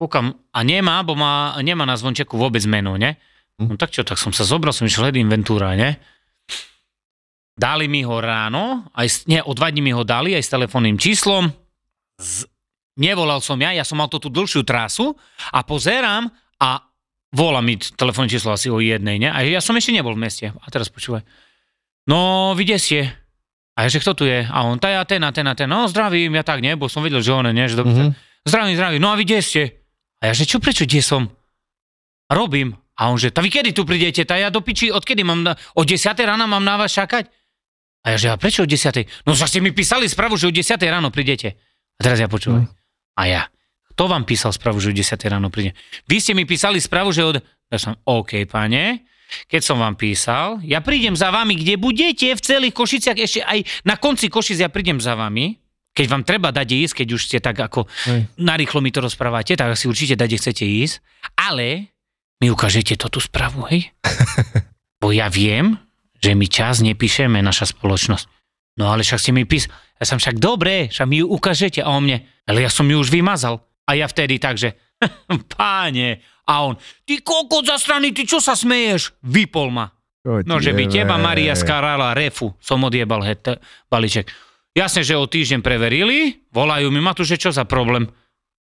Kúkam, 0.00 0.34
a 0.50 0.60
nemá, 0.66 1.04
bo 1.06 1.14
má, 1.14 1.54
nemá 1.62 1.86
na 1.86 1.94
zvončeku 1.94 2.34
vôbec 2.34 2.64
meno, 2.66 2.98
ne? 2.98 3.20
No 3.60 3.78
tak 3.78 3.94
čo, 3.94 4.02
tak 4.02 4.18
som 4.18 4.34
sa 4.34 4.42
zobral, 4.42 4.74
som 4.74 4.88
išiel 4.88 5.06
hľadať 5.06 5.20
inventúra, 5.22 5.78
ne? 5.78 6.00
Dali 7.52 7.84
mi 7.84 8.00
ho 8.00 8.16
ráno, 8.16 8.88
aj, 8.96 9.28
nie, 9.28 9.40
o 9.44 9.52
dva 9.52 9.68
dní 9.68 9.84
mi 9.84 9.92
ho 9.92 10.08
dali, 10.08 10.32
aj 10.32 10.40
s 10.40 10.52
telefónnym 10.52 10.96
číslom. 10.96 11.52
Z, 12.16 12.48
nevolal 12.96 13.44
som 13.44 13.60
ja, 13.60 13.76
ja 13.76 13.84
som 13.84 14.00
mal 14.00 14.08
tú 14.08 14.16
tú 14.16 14.32
dlhšiu 14.32 14.64
trasu 14.64 15.12
a 15.52 15.60
pozerám 15.60 16.32
a 16.60 16.80
volá 17.32 17.60
mi 17.60 17.76
telefónne 17.76 18.32
číslo 18.32 18.56
asi 18.56 18.72
o 18.72 18.80
jednej, 18.80 19.20
ne? 19.20 19.28
A 19.28 19.44
ja 19.44 19.60
som 19.60 19.76
ešte 19.76 19.92
nebol 19.92 20.16
v 20.16 20.24
meste. 20.28 20.48
A 20.48 20.66
teraz 20.72 20.88
počúvaj. 20.88 21.24
No, 22.08 22.52
vy 22.56 22.64
ste. 22.76 23.12
A 23.72 23.84
ja, 23.84 23.88
že 23.88 24.04
kto 24.04 24.12
tu 24.12 24.24
je? 24.28 24.44
A 24.44 24.58
on, 24.68 24.76
tá 24.76 24.92
ja, 24.92 25.00
ten 25.08 25.24
a 25.24 25.32
ten 25.32 25.48
a 25.48 25.56
ten. 25.56 25.64
No, 25.64 25.88
zdravím, 25.88 26.36
ja 26.36 26.44
tak? 26.44 26.60
Bo 26.76 26.92
som 26.92 27.00
vedel, 27.00 27.24
že 27.24 27.32
on, 27.32 27.48
nie? 27.48 27.64
Že 27.68 27.76
dobre. 27.80 27.92
Mhm. 27.92 28.12
Zdravím, 28.44 28.74
zdravím. 28.76 29.00
No 29.00 29.08
a 29.12 29.16
vy 29.16 29.24
kde 29.24 29.40
ste? 29.40 29.62
A 30.20 30.30
ja, 30.30 30.32
že 30.36 30.44
čo, 30.44 30.60
prečo, 30.60 30.84
kde 30.84 31.00
som? 31.00 31.32
Robím. 32.28 32.76
A 33.00 33.08
on, 33.08 33.16
že, 33.16 33.32
tá 33.32 33.40
vy 33.40 33.48
kedy 33.48 33.72
tu 33.72 33.88
prídete? 33.88 34.28
Tá 34.28 34.36
ja 34.36 34.52
do 34.52 34.60
piči, 34.60 34.92
odkedy 34.92 35.24
mám, 35.24 35.40
na, 35.40 35.52
o 35.72 35.82
10 35.82 36.12
rána 36.12 36.44
mám 36.44 36.60
na 36.60 36.76
vás 36.76 36.92
čakať? 36.92 37.41
A 38.02 38.14
ja, 38.14 38.16
že, 38.18 38.28
a 38.30 38.36
prečo 38.36 38.66
o 38.66 38.68
10? 38.68 39.26
No 39.26 39.38
ste 39.38 39.62
mi 39.62 39.70
písali 39.70 40.10
správu, 40.10 40.34
že 40.34 40.50
o 40.50 40.52
10 40.52 40.74
ráno 40.90 41.14
prídete. 41.14 41.54
A 41.98 42.00
teraz 42.02 42.18
ja 42.18 42.26
počúvam. 42.26 42.66
A 43.14 43.22
ja, 43.30 43.42
kto 43.94 44.10
vám 44.10 44.26
písal 44.26 44.50
správu, 44.50 44.82
že 44.82 44.90
o 44.90 44.94
10 44.94 45.14
ráno 45.30 45.52
príde? 45.54 45.78
Vy 46.10 46.18
ste 46.18 46.32
mi 46.34 46.42
písali 46.42 46.82
správu, 46.82 47.14
že 47.14 47.22
od... 47.22 47.36
Ja 47.72 47.78
som, 47.78 47.96
OK, 48.04 48.44
pane, 48.50 49.06
keď 49.48 49.62
som 49.64 49.80
vám 49.80 49.96
písal, 49.96 50.60
ja 50.66 50.84
prídem 50.84 51.16
za 51.16 51.32
vami, 51.32 51.56
kde 51.56 51.80
budete, 51.80 52.36
v 52.36 52.42
celých 52.42 52.76
Košiciach, 52.76 53.16
ešte 53.16 53.40
aj 53.40 53.64
na 53.88 53.96
konci 53.96 54.28
Košic 54.28 54.60
ja 54.60 54.68
prídem 54.68 55.00
za 55.00 55.16
vami, 55.16 55.56
keď 55.92 56.06
vám 56.08 56.24
treba 56.24 56.48
dať 56.52 56.68
ísť, 56.68 57.04
keď 57.04 57.08
už 57.16 57.22
ste 57.28 57.38
tak 57.40 57.56
ako 57.60 57.84
Hej. 58.08 58.28
narýchlo 58.40 58.80
mi 58.80 58.92
to 58.92 59.04
rozprávate, 59.04 59.56
tak 59.56 59.76
si 59.76 59.88
určite 59.88 60.16
dať, 60.16 60.30
chcete 60.40 60.64
ísť, 60.64 60.94
ale 61.36 61.92
mi 62.40 62.48
ukážete 62.48 62.96
to 62.96 63.12
tú 63.12 63.20
správu, 63.20 63.68
hej? 63.68 63.92
Bo 65.00 65.12
ja 65.12 65.28
viem, 65.28 65.76
že 66.22 66.32
my 66.38 66.46
čas 66.46 66.80
nepíšeme, 66.80 67.42
naša 67.42 67.74
spoločnosť. 67.74 68.24
No 68.78 68.88
ale 68.88 69.02
však 69.04 69.20
ste 69.20 69.34
mi 69.34 69.44
pís... 69.44 69.68
Ja 69.98 70.06
som 70.08 70.18
však 70.18 70.38
dobre, 70.38 70.88
však 70.88 71.06
mi 71.06 71.22
ju 71.22 71.26
ukážete 71.30 71.82
a 71.82 71.94
o 71.94 72.00
mne. 72.02 72.26
Ale 72.46 72.64
ja 72.64 72.70
som 72.70 72.86
ju 72.86 72.96
už 72.98 73.10
vymazal. 73.10 73.62
A 73.86 73.98
ja 73.98 74.06
vtedy 74.06 74.38
tak, 74.38 74.56
že 74.58 74.78
páne. 75.58 76.22
A 76.46 76.66
on, 76.66 76.78
ty 77.06 77.22
kokot 77.22 77.66
zastraný, 77.66 78.14
ty 78.14 78.26
čo 78.26 78.42
sa 78.42 78.54
smeješ? 78.58 79.18
Vypol 79.22 79.70
ma. 79.70 79.86
No, 80.22 80.62
že 80.62 80.70
by 80.70 80.86
teba 80.86 81.18
Maria 81.18 81.58
skarala 81.58 82.14
refu, 82.14 82.54
som 82.62 82.78
odjebal 82.86 83.26
het, 83.26 83.58
balíček. 83.90 84.30
Jasne, 84.70 85.02
že 85.02 85.18
o 85.18 85.26
týždeň 85.26 85.60
preverili, 85.60 86.46
volajú 86.54 86.94
mi, 86.94 87.02
Matúš, 87.02 87.34
že 87.34 87.42
čo 87.42 87.50
za 87.50 87.66
problém? 87.66 88.06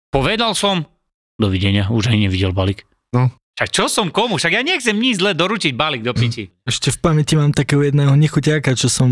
Povedal 0.10 0.57
som, 0.57 0.89
dovidenia, 1.38 1.93
už 1.93 2.10
aj 2.10 2.17
nevidel 2.17 2.57
balík. 2.57 2.89
No. 3.13 3.29
Však 3.53 3.69
čo 3.69 3.86
som 3.86 4.10
komu? 4.10 4.36
Však 4.36 4.50
ja 4.51 4.62
nechcem 4.62 4.98
nič 4.98 5.22
zle 5.22 5.31
doručiť 5.31 5.74
balík 5.74 6.01
do 6.01 6.10
piči. 6.12 6.50
Ešte 6.65 6.89
v 6.89 6.98
pamäti 7.00 7.38
mám 7.38 7.53
takého 7.53 7.79
jedného 7.79 8.10
nechuťáka, 8.12 8.74
čo 8.74 8.89
som, 8.89 9.10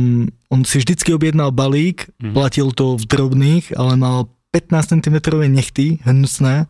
on 0.49 0.65
si 0.65 0.81
vždycky 0.81 1.13
objednal 1.13 1.53
balík, 1.53 2.09
Mhm. 2.17 2.33
platil 2.33 2.73
to 2.73 2.97
v 2.97 3.05
drobných, 3.05 3.77
ale 3.77 3.93
mal 3.95 4.17
15 4.49 4.97
cm 4.97 5.15
nechty, 5.47 6.01
hnusné, 6.01 6.65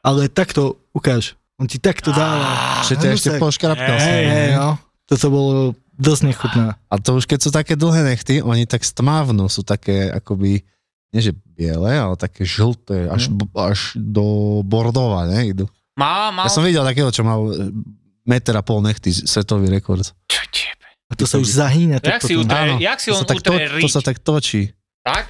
ale 0.00 0.20
takto, 0.28 0.78
ukáž, 0.92 1.34
on 1.58 1.66
ti 1.66 1.76
takto 1.76 2.14
dáva. 2.14 2.86
Že 2.86 2.94
ťa 2.96 3.08
ešte 3.12 3.30
poškrapkal. 3.36 3.98
Hej, 3.98 4.54
no. 4.54 4.78
Toto 5.04 5.26
bolo 5.28 5.52
dosť 5.98 6.22
nechutné. 6.24 6.78
A 6.78 6.94
to 6.96 7.18
už 7.18 7.26
keď 7.26 7.38
sú 7.42 7.50
také 7.50 7.74
dlhé 7.74 8.06
nechty, 8.06 8.38
oni 8.38 8.62
tak 8.64 8.86
stmávnu, 8.86 9.50
sú 9.50 9.66
také 9.66 10.06
akoby, 10.06 10.62
nie 11.10 11.20
že 11.20 11.34
biele, 11.34 11.90
ale 11.90 12.14
také 12.14 12.46
žlté, 12.46 13.10
až, 13.10 13.26
Mhm. 13.28 13.50
až 13.58 13.78
do 13.98 14.24
bordova, 14.62 15.26
ne, 15.26 15.50
idú. 15.50 15.66
Má, 15.98 16.30
má. 16.30 16.46
Ja 16.46 16.50
som 16.50 16.62
videl 16.62 16.80
takého, 16.80 17.10
čo 17.10 17.20
mal 17.20 17.42
e, 17.44 17.74
meter 18.22 18.54
a 18.54 18.62
pol 18.62 18.78
nechty, 18.80 19.10
svetový 19.10 19.66
rekord. 19.66 20.06
Čo 20.24 20.42
tebe? 20.48 20.86
A 21.08 21.12
to 21.12 21.24
sa 21.24 21.36
už 21.36 21.48
zahýňa. 21.50 21.98
Jak 21.98 22.22
si 22.22 22.38
utre- 22.38 22.54
Áno, 22.70 22.78
jak 22.78 22.98
si 22.98 23.10
to 23.10 23.16
on 23.16 23.20
sa 23.20 23.26
tak 23.26 23.38
utre 23.38 23.50
to, 23.58 23.80
to 23.80 23.88
sa 23.88 24.00
tak 24.00 24.16
točí. 24.18 24.70
Tak? 25.02 25.24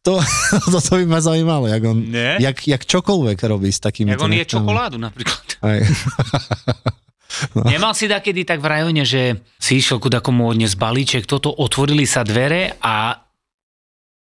To, 0.00 0.22
to 0.78 0.92
by 0.94 1.04
ma 1.04 1.18
zaujímalo, 1.18 1.66
jak 1.66 1.82
on, 1.82 1.98
Ne? 2.06 2.38
jak, 2.38 2.54
jak 2.54 2.78
čokoľvek 2.80 3.38
robí 3.42 3.66
s 3.66 3.82
takými 3.82 4.14
Jak 4.14 4.22
on 4.22 4.30
je 4.32 4.46
čokoládu 4.46 4.96
napríklad. 4.96 5.42
Aj. 5.66 5.82
Nemal 7.66 7.92
si 7.92 8.06
takedy 8.06 8.46
tak 8.46 8.62
v 8.62 8.70
rajone, 8.70 9.02
že 9.02 9.42
si 9.58 9.76
išiel 9.76 9.98
ku 9.98 10.06
takomu 10.06 10.46
odnes 10.46 10.72
balíček, 10.72 11.26
toto 11.26 11.50
otvorili 11.50 12.06
sa 12.06 12.22
dvere 12.22 12.78
a 12.78 13.18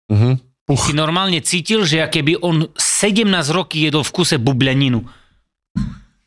Mhm. 0.08 0.40
si 0.74 0.92
normálne 0.92 1.40
cítil, 1.40 1.84
že 1.84 2.02
keby 2.02 2.40
on 2.42 2.72
17 2.74 3.28
roky 3.50 3.86
jedol 3.86 4.02
v 4.02 4.12
kuse 4.14 4.36
bubľaninu. 4.36 5.04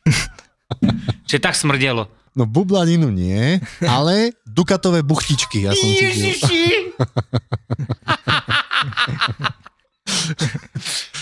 že 1.29 1.37
tak 1.37 1.53
smrdelo. 1.53 2.07
No 2.31 2.47
bublaninu 2.47 3.11
nie, 3.11 3.59
ale 3.83 4.31
dukatové 4.47 5.03
buchtičky, 5.03 5.67
ja 5.67 5.75
som 5.75 5.89
cítil. 5.91 6.95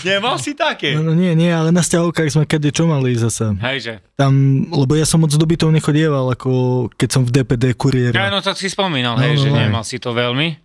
Nemal 0.00 0.40
si 0.40 0.56
také? 0.56 0.96
No, 0.96 1.02
no 1.02 1.12
nie, 1.12 1.34
nie, 1.36 1.50
ale 1.52 1.68
na 1.70 1.84
stiahovkách 1.84 2.30
sme 2.30 2.44
kedy 2.48 2.72
čo 2.72 2.88
mali 2.88 3.12
zase. 3.14 3.52
Hejže. 3.52 4.00
Tam, 4.16 4.32
lebo 4.66 4.96
ja 4.96 5.04
som 5.04 5.20
moc 5.20 5.30
do 5.30 5.44
bytov 5.44 5.68
nechodieval, 5.70 6.32
ako 6.32 6.50
keď 6.96 7.08
som 7.10 7.22
v 7.26 7.30
DPD 7.34 7.64
Ja, 7.66 7.76
kuriéra. 7.76 8.30
no 8.30 8.40
tak 8.40 8.56
si 8.56 8.70
spomínal, 8.70 9.18
No, 9.18 9.22
hej, 9.22 9.36
no, 9.36 9.42
že 9.42 9.48
no. 9.50 9.56
nemal 9.58 9.84
si 9.84 10.00
to 10.00 10.14
veľmi. 10.14 10.56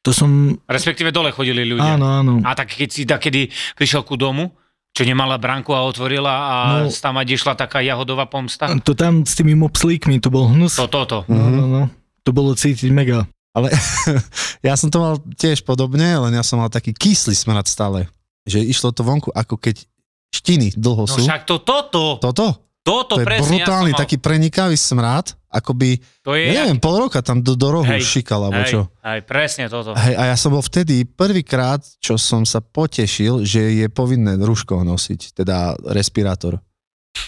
To 0.00 0.16
som, 0.16 0.56
Respektíve 0.64 1.12
dole 1.12 1.28
chodili 1.30 1.62
ľudia. 1.62 2.00
áno, 2.00 2.06
áno. 2.08 2.32
A 2.40 2.56
tak 2.56 2.72
keď 2.72 2.88
si 2.88 3.04
takedy 3.04 3.52
prišiel 3.76 4.00
ku 4.02 4.16
domu, 4.16 4.48
čo 4.90 5.02
nemala 5.02 5.36
bránku 5.36 5.70
a 5.70 5.82
otvorila 5.82 6.32
a 6.32 6.56
No. 6.82 6.90
tam 6.90 7.14
išla 7.20 7.54
taká 7.54 7.78
jahodová 7.80 8.26
pomsta. 8.26 8.66
To 8.68 8.92
tam 8.92 9.22
s 9.22 9.34
tými 9.34 9.54
mopslíkmi, 9.54 10.18
to 10.18 10.28
bol 10.28 10.48
hnus. 10.48 10.76
To, 10.76 10.86
toto. 10.86 11.22
No, 11.26 11.36
Mhm. 11.36 11.52
no, 11.52 11.64
no. 11.66 11.82
To 12.22 12.30
bolo 12.30 12.52
cítiť 12.52 12.90
mega. 12.90 13.24
Ale 13.50 13.70
ja 14.66 14.74
som 14.74 14.88
to 14.88 14.98
mal 14.98 15.14
tiež 15.34 15.62
podobne, 15.62 16.06
len 16.20 16.32
ja 16.32 16.42
som 16.42 16.58
mal 16.58 16.68
taký 16.68 16.92
kyslý 16.92 17.34
smrad 17.34 17.66
stále. 17.66 18.06
Že 18.44 18.66
išlo 18.66 18.88
to 18.90 19.02
vonku, 19.02 19.30
ako 19.30 19.56
keď 19.56 19.82
štiny 20.30 20.74
dlho 20.74 21.02
No 21.02 21.10
sú. 21.10 21.18
však 21.20 21.42
to 21.44 21.58
toto. 21.58 22.22
Toto? 22.22 22.69
Toto 22.90 23.14
To 23.14 23.22
je 23.22 23.26
presne 23.26 23.62
brutálny, 23.62 23.90
ja 23.90 23.96
mal. 23.96 24.02
taký 24.02 24.16
prenikavý 24.18 24.74
smrad, 24.74 25.38
akoby, 25.46 26.02
To 26.26 26.34
je 26.34 26.50
neviem, 26.50 26.74
pol 26.76 26.98
roka 26.98 27.22
tam 27.22 27.38
do, 27.38 27.54
do 27.54 27.68
rohu 27.70 27.86
Hej, 27.86 28.02
šikal, 28.02 28.50
alebo 28.50 28.66
hej, 28.66 28.68
čo. 28.68 28.80
Hej, 29.00 29.20
presne 29.22 29.70
toto. 29.70 29.94
Hej, 29.94 30.14
a 30.14 30.22
ja 30.26 30.36
som 30.36 30.50
bol 30.50 30.60
vtedy 30.60 31.06
prvýkrát, 31.06 31.78
čo 31.98 32.18
som 32.18 32.42
sa 32.42 32.58
potešil, 32.58 33.46
že 33.46 33.78
je 33.78 33.86
povinné 33.86 34.34
rúško 34.34 34.82
nosiť, 34.82 35.38
teda 35.38 35.78
respirátor. 35.88 36.58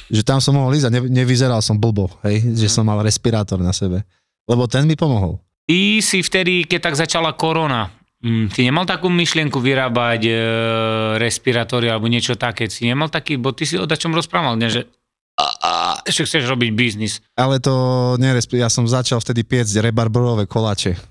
Že 0.09 0.23
tam 0.23 0.39
som 0.39 0.55
mohol 0.55 0.75
ísť 0.75 0.87
a 0.87 0.93
ne, 0.93 1.01
nevyzeral 1.05 1.59
som 1.59 1.75
blbo, 1.75 2.11
hej, 2.23 2.43
že 2.53 2.67
Mhm. 2.67 2.73
som 2.73 2.85
mal 2.85 2.99
respirátor 2.99 3.59
na 3.59 3.71
sebe. 3.71 4.03
Lebo 4.45 4.67
ten 4.67 4.83
mi 4.83 4.95
pomohol. 4.95 5.39
Ty 5.63 5.79
si 6.03 6.19
vtedy, 6.21 6.67
keď 6.67 6.91
tak 6.91 6.99
začala 6.99 7.33
korona, 7.33 7.91
mm, 8.19 8.51
ty 8.51 8.63
nemal 8.63 8.83
takú 8.83 9.07
myšlienku 9.07 9.59
vyrábať 9.59 10.21
e, 10.25 10.33
respirátory 11.17 11.87
alebo 11.87 12.07
niečo 12.07 12.35
také? 12.35 12.67
Si 12.67 12.85
nemal 12.85 13.09
taký, 13.09 13.39
bo 13.39 13.51
ty 13.51 13.63
si 13.63 13.75
o 13.75 13.87
čom 13.87 14.13
rozprával, 14.13 14.55
ne, 14.55 14.69
že 14.69 14.91
ešte 16.07 16.25
chceš 16.29 16.45
robiť 16.51 16.71
biznis. 16.75 17.21
Ale 17.39 17.61
to 17.63 17.73
nerespi- 18.19 18.59
ja 18.61 18.69
som 18.69 18.87
začal 18.87 19.21
vtedy 19.23 19.45
piecť 19.47 19.81
rebarborové 19.89 20.47
koláče. 20.47 20.97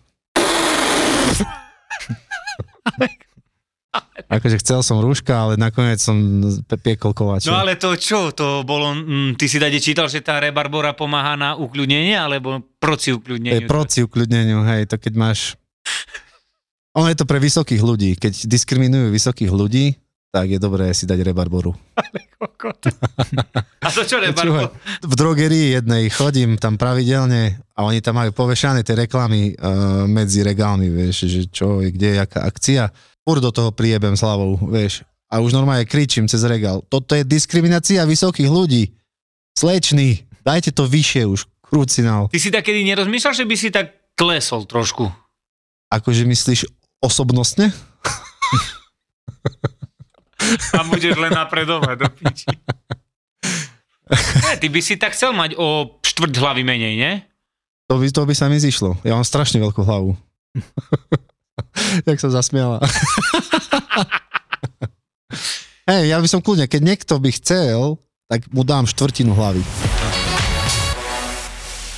akože 4.31 4.63
chcel 4.63 4.79
som 4.79 5.03
rúška, 5.03 5.35
ale 5.35 5.59
nakoniec 5.59 5.99
som 5.99 6.15
piekol 6.79 7.11
koláče. 7.11 7.51
No 7.51 7.59
ale 7.59 7.75
to 7.75 7.99
čo, 7.99 8.31
to 8.31 8.63
bolo, 8.63 8.95
mm, 8.95 9.35
ty 9.35 9.51
si 9.51 9.59
dade 9.59 9.75
čítal, 9.83 10.07
že 10.07 10.23
tá 10.23 10.39
rebarbora 10.39 10.95
pomáha 10.95 11.35
na 11.35 11.59
ukľudnenie, 11.59 12.15
alebo 12.15 12.63
je 12.79 13.11
ukľudneniu? 13.11 13.67
proti 13.67 14.07
ukľudneniu, 14.07 14.63
hej, 14.71 14.87
to 14.87 14.95
keď 14.95 15.13
máš... 15.19 15.59
Ono 16.99 17.07
je 17.07 17.15
to 17.15 17.23
pre 17.23 17.39
vysokých 17.39 17.79
ľudí. 17.79 18.19
Keď 18.19 18.51
diskriminujú 18.51 19.15
vysokých 19.15 19.47
ľudí, 19.47 19.95
tak 20.31 20.47
je 20.47 20.59
dobré 20.63 20.95
si 20.95 21.03
dať 21.03 21.27
rebarboru. 21.27 21.75
A 23.85 23.87
to 23.91 24.07
čo 24.07 24.17
rebarbo? 24.23 24.71
V 25.03 25.13
drogerii 25.13 25.77
jednej 25.77 26.07
chodím 26.09 26.55
tam 26.55 26.79
pravidelne 26.79 27.59
a 27.75 27.85
oni 27.85 27.99
tam 27.99 28.17
majú 28.17 28.31
povešané 28.33 28.81
tie 28.81 28.95
reklamy 28.95 29.53
uh, 29.53 30.07
medzi 30.07 30.41
regálmi, 30.41 30.89
vieš, 30.89 31.27
že 31.27 31.41
čo 31.51 31.83
je, 31.83 31.93
kde 31.93 32.07
je 32.07 32.15
jaká 32.23 32.39
akcia. 32.47 32.83
Fur 33.21 33.43
do 33.43 33.53
toho 33.53 33.69
priebem 33.75 34.17
s 34.17 34.25
hlavou, 34.25 34.57
vieš. 34.71 35.05
A 35.29 35.43
už 35.43 35.53
normálne 35.53 35.85
kričím 35.85 36.25
cez 36.25 36.41
regál. 36.47 36.81
Toto 36.89 37.13
je 37.13 37.27
diskriminácia 37.27 38.01
vysokých 38.07 38.49
ľudí. 38.49 38.95
Slečný, 39.53 40.25
dajte 40.41 40.73
to 40.73 40.87
vyššie 40.87 41.27
už, 41.27 41.45
krucinál. 41.61 42.31
Ty 42.31 42.39
si 42.39 42.49
takedy 42.49 42.81
nerozmýšľal, 42.87 43.35
že 43.35 43.45
by 43.45 43.55
si 43.55 43.69
tak 43.69 43.93
klesol 44.15 44.65
trošku? 44.65 45.11
Akože 45.91 46.23
myslíš 46.23 46.65
osobnostne? 47.03 47.71
A 50.73 50.83
budeš 50.85 51.15
len 51.15 51.31
napredovať 51.31 51.95
do 51.97 52.07
piči. 52.09 52.47
Ne, 54.11 54.59
ty 54.59 54.67
by 54.67 54.83
si 54.83 54.99
tak 54.99 55.15
chcel 55.15 55.31
mať 55.31 55.55
o 55.55 55.95
štvrť 56.03 56.35
hlavy 56.35 56.67
menej, 56.67 56.99
nie? 56.99 57.13
To 57.87 57.95
by, 57.95 58.11
to 58.11 58.27
by 58.27 58.35
sa 58.35 58.51
mi 58.51 58.59
zišlo. 58.59 58.99
Ja 59.07 59.15
mám 59.15 59.23
strašne 59.23 59.63
veľkú 59.63 59.87
hlavu. 59.87 60.19
Jak 62.07 62.19
sa 62.19 62.27
zasmiala. 62.27 62.83
Hej, 65.87 66.11
ja 66.11 66.19
by 66.19 66.27
som 66.27 66.43
kľudne, 66.43 66.67
keď 66.67 66.81
niekto 66.83 67.13
by 67.17 67.31
chcel, 67.33 68.03
tak 68.27 68.51
mu 68.51 68.67
dám 68.67 68.83
štvrtinu 68.83 69.31
hlavy. 69.31 69.63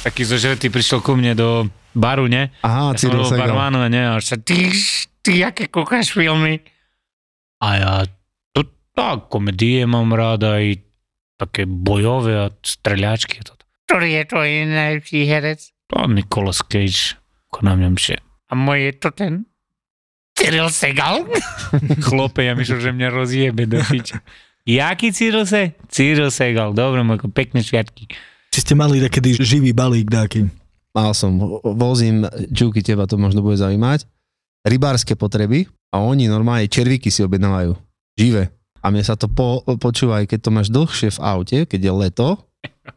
Taký 0.06 0.22
zožretý 0.22 0.70
prišiel 0.70 1.02
ku 1.02 1.18
mne 1.18 1.34
do 1.34 1.50
baru, 1.94 2.30
ne? 2.30 2.54
Aha, 2.62 2.94
Ja 2.94 2.98
Cyril 2.98 3.26
Segal. 3.26 3.50
barmánu, 3.50 3.90
ne? 3.90 4.02
A 4.06 4.22
sa, 4.22 4.38
ty, 4.38 4.70
ty, 5.22 5.42
aké 5.42 5.66
kúkaš 5.66 6.14
filmy? 6.14 6.62
A 7.58 7.68
ja, 7.74 7.92
tak, 8.94 9.28
komedie 9.30 9.86
mám 9.86 10.14
rád, 10.14 10.46
aj 10.48 10.82
také 11.38 11.66
bojové 11.66 12.48
a 12.48 12.48
toto. 13.42 13.64
Ktorý 13.90 14.22
je 14.22 14.24
tvoj 14.26 14.50
najlepší 14.70 15.20
herec? 15.28 15.60
To 15.92 16.08
Nicolas 16.08 16.64
Cage, 16.64 17.20
ako 17.52 17.60
na 17.68 17.74
mňa 17.76 17.90
mše. 17.94 18.16
A 18.50 18.54
môj 18.56 18.80
je 18.90 18.94
to 18.98 19.10
ten 19.12 19.34
Cyril 20.34 20.70
Segal? 20.74 21.26
Chlope, 22.06 22.42
ja 22.42 22.58
myslím, 22.58 22.80
že 22.82 22.90
mňa 22.90 23.10
rozjebe 23.14 23.70
do 23.70 23.78
piče. 23.86 24.18
Jaký 24.64 25.12
Cyril 25.12 25.46
Se? 25.46 25.76
Cyril 25.92 26.32
Segal, 26.32 26.72
dobre, 26.72 27.04
môj, 27.04 27.20
pekné 27.36 27.62
sviatky. 27.62 28.08
Či 28.54 28.60
ste 28.64 28.74
mali 28.78 29.04
takedy 29.04 29.36
živý 29.36 29.76
balík 29.76 30.08
dáky? 30.08 30.48
Mal 30.94 31.12
som, 31.18 31.36
vo- 31.36 31.60
vozím, 31.62 32.24
Čuky, 32.54 32.86
teba 32.86 33.10
to 33.10 33.18
možno 33.18 33.42
bude 33.42 33.58
zaujímať, 33.58 34.06
rybárske 34.64 35.18
potreby 35.18 35.66
a 35.90 36.00
oni 36.00 36.30
normálne 36.30 36.70
červíky 36.70 37.10
si 37.10 37.26
objednávajú. 37.26 37.74
Živé. 38.16 38.54
A 38.84 38.92
mne 38.92 39.00
sa 39.02 39.16
to 39.16 39.32
po, 39.32 39.64
počúva, 39.80 40.20
aj 40.20 40.28
keď 40.28 40.40
to 40.44 40.50
máš 40.52 40.68
dlhšie 40.68 41.10
v 41.16 41.20
aute, 41.24 41.58
keď 41.64 41.80
je 41.80 41.92
leto, 41.96 42.28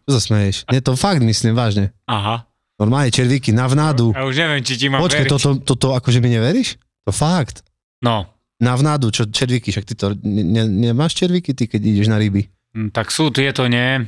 čo 0.07 0.11
sa 0.19 0.21
smeješ? 0.21 0.67
Nie, 0.67 0.83
to 0.83 0.99
fakt 0.99 1.23
myslím 1.23 1.55
vážne. 1.55 1.95
Aha. 2.11 2.43
Normálne 2.77 3.09
červíky 3.15 3.55
na 3.55 3.71
vnádu. 3.71 4.11
Ja 4.13 4.27
už 4.27 4.37
neviem, 4.37 4.61
či 4.67 4.75
ti 4.77 4.87
mám 4.91 5.01
Počkaj, 5.01 5.25
veriť. 5.25 5.33
toto, 5.33 5.49
toto 5.63 5.87
akože 5.95 6.19
mi 6.21 6.35
neveríš? 6.35 6.77
To 7.07 7.15
fakt. 7.15 7.63
No, 8.03 8.27
Na 8.57 8.73
vnádu, 8.73 9.13
čo 9.13 9.29
červíky, 9.29 9.69
však 9.69 9.85
ty 9.85 9.95
to, 9.97 10.17
ne, 10.25 10.43
ne, 10.43 10.63
nemáš 10.67 11.13
červíky 11.17 11.53
ty, 11.53 11.69
keď 11.69 11.81
ideš 11.81 12.09
na 12.09 12.17
ryby? 12.17 12.49
Mm, 12.77 12.89
tak 12.93 13.13
sú 13.13 13.29
tieto, 13.29 13.69
nie, 13.69 14.01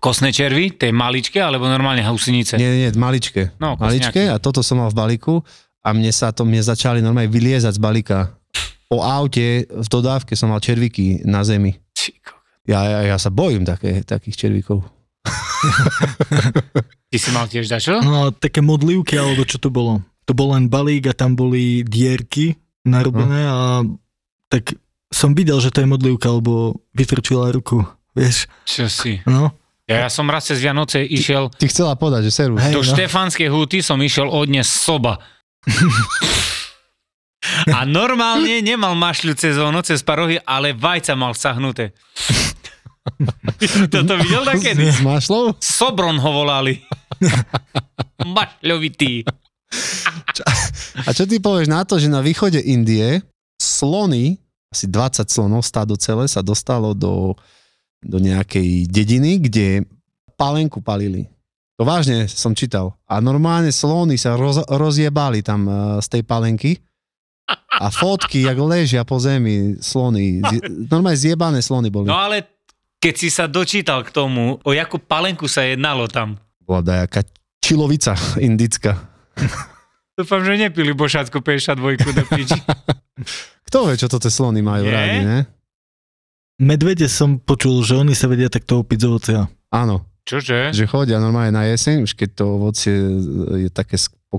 kosné 0.00 0.32
červy, 0.32 0.72
tie 0.72 0.88
maličké, 0.88 1.36
alebo 1.40 1.68
normálne 1.68 2.00
husinice. 2.08 2.56
Nie, 2.56 2.88
nie, 2.88 2.90
maličké. 2.96 3.54
No, 3.60 3.76
maličké 3.76 4.32
a 4.32 4.40
toto 4.40 4.64
som 4.64 4.80
mal 4.80 4.88
v 4.88 4.96
balíku 4.96 5.34
a 5.84 5.92
mne 5.92 6.08
sa 6.10 6.32
to, 6.32 6.48
mne 6.48 6.64
začali 6.64 7.04
normálne 7.04 7.28
vyliezať 7.28 7.76
z 7.76 7.80
balíka. 7.80 8.18
Po 8.90 9.06
aute 9.06 9.70
v 9.70 9.86
dodávke 9.86 10.34
som 10.34 10.50
mal 10.50 10.58
červíky 10.58 11.22
na 11.22 11.46
zemi. 11.46 11.78
Ty. 11.94 12.10
Ja, 12.66 12.82
ja, 12.82 13.00
ja 13.06 13.16
sa 13.22 13.30
bojím 13.30 13.62
také, 13.62 14.02
takých 14.02 14.36
červíkov. 14.36 14.82
Ty 17.10 17.16
si 17.18 17.30
mal 17.30 17.46
tiež 17.46 17.70
dačo? 17.70 18.02
No 18.02 18.34
také 18.34 18.58
modlivky, 18.58 19.14
alebo 19.14 19.46
čo 19.46 19.62
to 19.62 19.70
bolo? 19.70 20.02
To 20.26 20.32
bol 20.34 20.58
len 20.58 20.66
balík 20.66 21.06
a 21.06 21.14
tam 21.14 21.38
boli 21.38 21.86
dierky 21.86 22.58
narobené 22.82 23.46
No. 23.46 23.50
a 23.50 23.58
tak 24.50 24.74
som 25.10 25.34
videl, 25.34 25.58
že 25.62 25.70
to 25.70 25.82
je 25.82 25.90
modlivka, 25.90 26.26
lebo 26.30 26.74
vytrčila 26.94 27.50
ruku, 27.54 27.82
vieš. 28.14 28.46
Čo 28.66 28.86
si? 28.90 29.22
No, 29.26 29.54
Ja, 29.90 30.06
ja 30.06 30.08
som 30.10 30.26
raz 30.30 30.46
cez 30.46 30.62
Vianoce 30.62 31.02
išiel 31.02 31.50
Ty 31.50 31.66
chcela 31.66 31.94
podať, 31.98 32.30
že 32.30 32.32
servus. 32.34 32.62
Hej, 32.62 32.74
do 32.78 32.82
no. 32.82 32.86
Štefanskej 32.86 33.48
húty, 33.50 33.82
som 33.82 33.98
išiel 33.98 34.30
odnes 34.30 34.66
soba. 34.70 35.18
A 37.72 37.88
normálne 37.88 38.60
nemal 38.60 38.92
mašľu 38.92 39.32
cez 39.32 39.56
ono, 39.56 39.80
cez 39.80 40.04
parohy, 40.04 40.36
ale 40.44 40.76
vajca 40.76 41.16
mal 41.16 41.32
sahnuté. 41.32 41.96
Toto 43.92 44.14
videl 44.20 44.44
takedy? 44.44 44.92
S 44.92 45.00
mašľou? 45.00 45.56
Sobron 45.56 46.20
ho 46.20 46.30
volali. 46.30 46.84
Mašľovitý. 48.36 49.24
A 51.04 51.10
čo 51.16 51.24
ty 51.24 51.40
povieš 51.40 51.68
na 51.72 51.88
to, 51.88 51.96
že 51.96 52.12
na 52.12 52.20
východe 52.20 52.60
Indie 52.60 53.24
slony, 53.56 54.36
asi 54.68 54.88
20 54.88 55.24
slonov, 55.28 55.64
stádo 55.64 55.96
celé, 55.96 56.28
sa 56.28 56.44
dostalo 56.44 56.92
do, 56.92 57.32
do 58.04 58.20
nejakej 58.20 58.88
dediny, 58.88 59.40
kde 59.40 59.88
palenku 60.36 60.84
palili. 60.84 61.28
To 61.80 61.88
vážne 61.88 62.28
som 62.28 62.52
čítal. 62.52 62.92
A 63.08 63.24
normálne 63.24 63.72
slony 63.72 64.20
sa 64.20 64.36
roz, 64.36 64.60
rozjebali 64.68 65.40
tam 65.40 65.64
eh, 65.64 65.74
z 66.04 66.06
tej 66.12 66.22
palenky. 66.28 66.76
A 67.72 67.88
fotky, 67.88 68.42
jak 68.42 68.56
ležia 68.56 69.02
po 69.02 69.16
zemi 69.16 69.78
slony. 69.78 70.42
Zje- 70.42 70.62
Normálne 70.86 71.16
zjebané 71.16 71.58
slony 71.58 71.88
boli. 71.88 72.06
No 72.06 72.16
ale 72.16 72.44
keď 72.96 73.14
si 73.16 73.28
sa 73.28 73.44
dočítal 73.44 74.02
k 74.02 74.10
tomu, 74.10 74.58
o 74.58 74.70
jakú 74.70 74.98
palenku 74.98 75.46
sa 75.46 75.62
jednalo 75.62 76.04
tam. 76.04 76.36
Bola 76.60 76.82
dajaká 76.82 77.24
čilovica 77.58 78.12
indická. 78.36 79.00
Dúfam, 80.12 80.42
že 80.42 80.60
nepili 80.60 80.92
bošácku 80.92 81.40
52 81.40 81.80
do 82.12 82.24
piči. 82.26 82.60
Kto 83.66 83.86
vie, 83.86 83.96
čo 83.96 84.06
to 84.06 84.18
tie 84.18 84.28
slony 84.28 84.60
majú 84.60 84.84
Nie? 84.84 84.92
rádi, 84.92 85.20
ne? 85.22 85.38
medvede 86.58 87.08
som 87.08 87.38
počul, 87.38 87.80
že 87.80 87.96
oni 87.96 88.12
sa 88.12 88.28
vedia 88.28 88.46
takto 88.46 88.80
opiť 88.80 88.98
z 88.98 89.06
ovocia. 89.06 89.40
Áno. 89.70 90.04
Čože? 90.20 90.70
že 90.70 90.84
chodia 90.84 91.16
normálne 91.16 91.50
na 91.50 91.64
jeseň, 91.64 92.04
už 92.04 92.12
keď 92.12 92.28
to 92.36 92.44
ovocie 92.52 92.92
je 93.56 93.72
také 93.72 93.96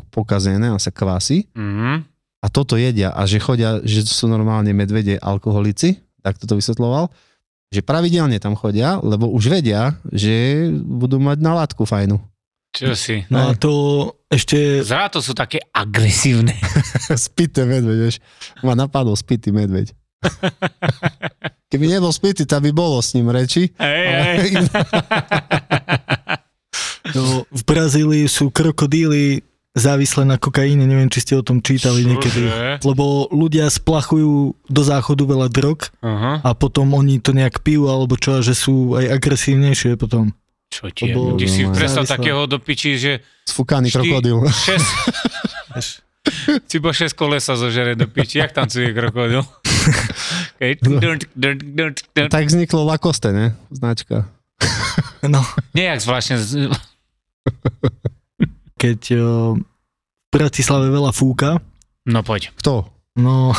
pokazené 0.07 0.69
a 0.69 0.77
sa 0.77 0.87
kvasí 0.87 1.49
Mhm. 1.51 2.05
A 2.41 2.47
toto 2.49 2.73
jedia 2.75 3.13
a 3.13 3.29
že 3.29 3.37
chodia, 3.37 3.79
že 3.85 4.01
sú 4.03 4.25
normálne 4.25 4.73
medvede 4.73 5.21
alkoholici, 5.21 6.01
tak 6.25 6.41
toto 6.41 6.57
vysvetloval, 6.57 7.13
že 7.71 7.85
pravidelne 7.85 8.35
tam 8.41 8.57
chodia, 8.57 8.99
lebo 8.99 9.29
už 9.31 9.47
vedia, 9.47 9.95
že 10.11 10.67
budú 10.83 11.21
mať 11.21 11.37
na 11.39 11.55
látku 11.63 11.85
fajnu. 11.85 12.19
Čo 12.71 12.95
si? 12.95 13.27
No 13.27 13.51
a 13.51 13.55
to 13.55 13.71
ešte, 14.31 14.79
Zrá 14.81 15.11
to 15.11 15.19
sú 15.19 15.35
také 15.35 15.59
agresívne. 15.75 16.55
Spité 17.29 17.67
medveď, 17.67 17.97
vieš. 18.09 18.17
Ma 18.63 18.79
napadol 18.79 19.19
spitý 19.19 19.51
medveď. 19.51 19.91
Keby 21.71 21.85
nebol 21.87 22.11
spitý, 22.15 22.47
tak 22.47 22.63
by 22.63 22.71
bolo 22.71 23.03
s 23.03 23.11
ním 23.15 23.27
reči. 23.31 23.71
Hej, 23.75 24.05
Ale 24.07 24.23
hej. 24.23 24.51
to, 27.11 27.23
v 27.59 27.63
Brazílii 27.67 28.25
sú 28.31 28.51
krokodíly 28.55 29.43
závislé 29.71 30.23
na 30.25 30.35
kokaíne, 30.35 30.83
neviem, 30.83 31.07
či 31.07 31.21
ste 31.21 31.33
o 31.33 31.41
tom 31.41 31.59
čítali 31.59 32.03
niekedy. 32.03 32.43
Čože? 32.43 32.83
Lebo 32.83 33.27
ľudia 33.29 33.67
splachujú 33.67 34.53
do 34.65 34.81
záchodu 34.81 35.23
veľa 35.23 35.47
drog 35.47 35.87
Aha. 36.01 36.43
a 36.43 36.49
potom 36.51 36.91
oni 36.91 37.17
to 37.17 37.31
nejak 37.31 37.59
pijú 37.59 37.87
alebo 37.87 38.15
čo, 38.15 38.39
že 38.39 38.51
sú 38.51 38.95
aj 38.95 39.15
agresívnejšie 39.15 39.95
potom. 39.95 40.35
Čo 40.67 40.87
ti 40.87 41.07
je? 41.07 41.15
Lebo- 41.15 41.35
Ty 41.35 41.47
si 41.47 41.61
No, 41.63 41.71
predstav 41.71 42.03
takého 42.05 42.43
do 42.45 42.55
piči, 42.55 42.95
že 42.95 43.23
Sfúkaný 43.43 43.87
krokodil. 43.89 44.43
šesť... 44.43 44.91
Cibo 46.67 46.91
šesť 46.95 47.15
kolesa 47.15 47.55
zožere 47.55 47.95
do 47.95 48.07
piči. 48.07 48.39
Jak 48.39 48.51
tancuje 48.51 48.91
krokodil? 48.91 49.43
Keď... 50.61 50.75
Tak 52.27 52.43
vzniklo 52.45 52.83
Lacoste, 52.83 53.31
ne? 53.31 53.55
Značka. 53.67 54.27
No, 55.23 55.41
Nejak 55.73 55.99
zvláštne... 55.99 56.35
keď 58.81 58.99
o, 59.13 59.53
v 59.53 60.29
Bratislave 60.33 60.89
veľa 60.89 61.13
fúka, 61.13 61.61
No 62.01 62.25
poď. 62.25 62.49
Kto? 62.57 62.89
no, 63.21 63.53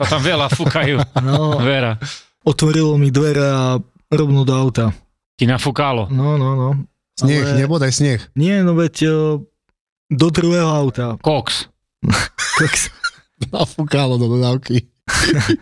To 0.00 0.04
tam 0.08 0.22
veľa 0.24 0.48
fúkajú. 0.48 0.96
no, 1.20 1.60
Vera. 1.60 2.00
otvorilo 2.40 2.96
mi 2.96 3.12
dvere 3.12 3.44
a 3.44 3.76
rovno 4.08 4.48
do 4.48 4.56
auta. 4.56 4.96
Ti 5.36 5.44
nafúkalo. 5.44 6.08
No, 6.08 6.40
no, 6.40 6.56
no. 6.56 6.68
Sneh, 7.20 7.44
Ale- 7.44 7.60
nebodaj 7.60 7.92
sneh. 7.92 8.20
Nie, 8.32 8.64
no 8.64 8.72
veď 8.72 8.94
o, 9.04 9.16
do 10.08 10.26
druhého 10.28 10.64
auta. 10.66 11.20
Cox. 11.20 11.68
Koks. 12.56 12.88
Nafúkalo 13.52 14.16
do 14.16 14.32
dodávky. 14.32 14.88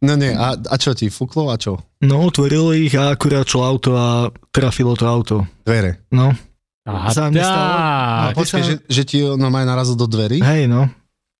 No 0.00 0.16
nie, 0.16 0.32
a, 0.32 0.56
a 0.56 0.76
čo 0.80 0.96
ti, 0.96 1.12
fúklo 1.12 1.52
a 1.52 1.60
čo? 1.60 1.76
No, 2.00 2.24
otvorilo 2.24 2.72
ich 2.72 2.96
a 2.96 3.12
akurát 3.12 3.44
šlo 3.44 3.68
auto 3.68 3.92
a 3.92 4.08
trafilo 4.48 4.96
to 4.96 5.04
auto. 5.04 5.36
Dvere. 5.60 6.00
No, 6.08 6.32
Aha, 6.82 7.08
Sa 7.10 7.28
mi 7.28 7.36
stalo. 7.36 7.74
A 7.76 8.24
počkej, 8.32 8.62
sa- 8.62 8.66
že, 8.66 8.74
že 8.82 9.02
ti 9.04 9.16
normálne 9.20 9.68
narazil 9.68 9.94
do 9.94 10.04
dverí? 10.04 10.40
hej, 10.40 10.64
no. 10.64 10.88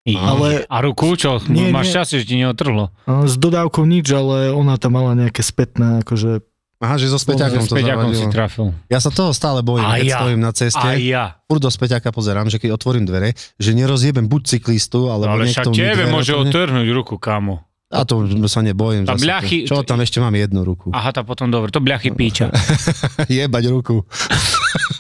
Ale... 0.03 0.16
Ale- 0.16 0.50
A 0.66 0.76
ruku, 0.81 1.12
čo? 1.14 1.38
Nie, 1.46 1.70
Máš 1.70 1.87
nie. 1.87 1.92
šťastie, 1.94 2.16
že 2.18 2.26
ti 2.26 2.37
neotrhlo. 2.37 2.88
No, 3.05 3.24
S 3.24 3.37
dodávkou 3.37 3.85
nič, 3.85 4.11
ale 4.11 4.48
ona 4.48 4.74
tam 4.74 4.96
mala 4.96 5.12
nejaké 5.14 5.40
spätné, 5.40 6.03
akože... 6.03 6.40
Aha, 6.81 6.96
že 6.96 7.07
so 7.07 7.16
späťakom 7.16 7.61
to 7.62 7.76
Späťakom 7.76 8.09
si 8.11 8.24
trafil. 8.26 8.72
Ja 8.88 8.96
sa 8.98 9.12
toho 9.12 9.31
stále 9.31 9.61
bojím, 9.61 9.85
A 9.85 10.00
keď 10.00 10.07
ja. 10.07 10.16
stojím 10.16 10.40
na 10.40 10.48
ceste. 10.50 10.81
A 10.81 10.96
ja. 10.96 11.24
Furt 11.44 11.61
do 11.61 11.68
späťaka 11.68 12.09
pozerám, 12.09 12.48
že 12.48 12.57
keď 12.57 12.72
otvorím 12.72 13.05
dvere, 13.05 13.37
že 13.55 13.70
nerozjebem 13.70 14.24
buď 14.24 14.57
cyklistu, 14.57 15.07
alebo 15.07 15.29
Ale 15.31 15.44
však 15.46 15.61
niekto 15.62 15.70
mi 15.70 15.76
tebe 15.79 15.92
dvere 15.94 16.09
môže 16.11 16.33
otrhnúť 16.33 16.88
ruku, 16.90 17.14
kamo. 17.16 17.68
A 17.90 18.07
to 18.07 18.22
sa 18.46 18.62
nebojím. 18.62 19.05
Tá 19.05 19.12
bľachy- 19.12 19.66
Čo, 19.66 19.83
tam 19.83 20.00
ešte 20.00 20.18
mám 20.18 20.33
jednu 20.33 20.64
ruku. 20.64 20.88
Aha, 20.88 21.11
tá 21.11 21.20
potom 21.20 21.50
dobre. 21.50 21.68
To 21.68 21.79
bľachy 21.79 22.11
píča. 22.11 22.48
Jebať 23.29 23.64
ruku. 23.68 24.00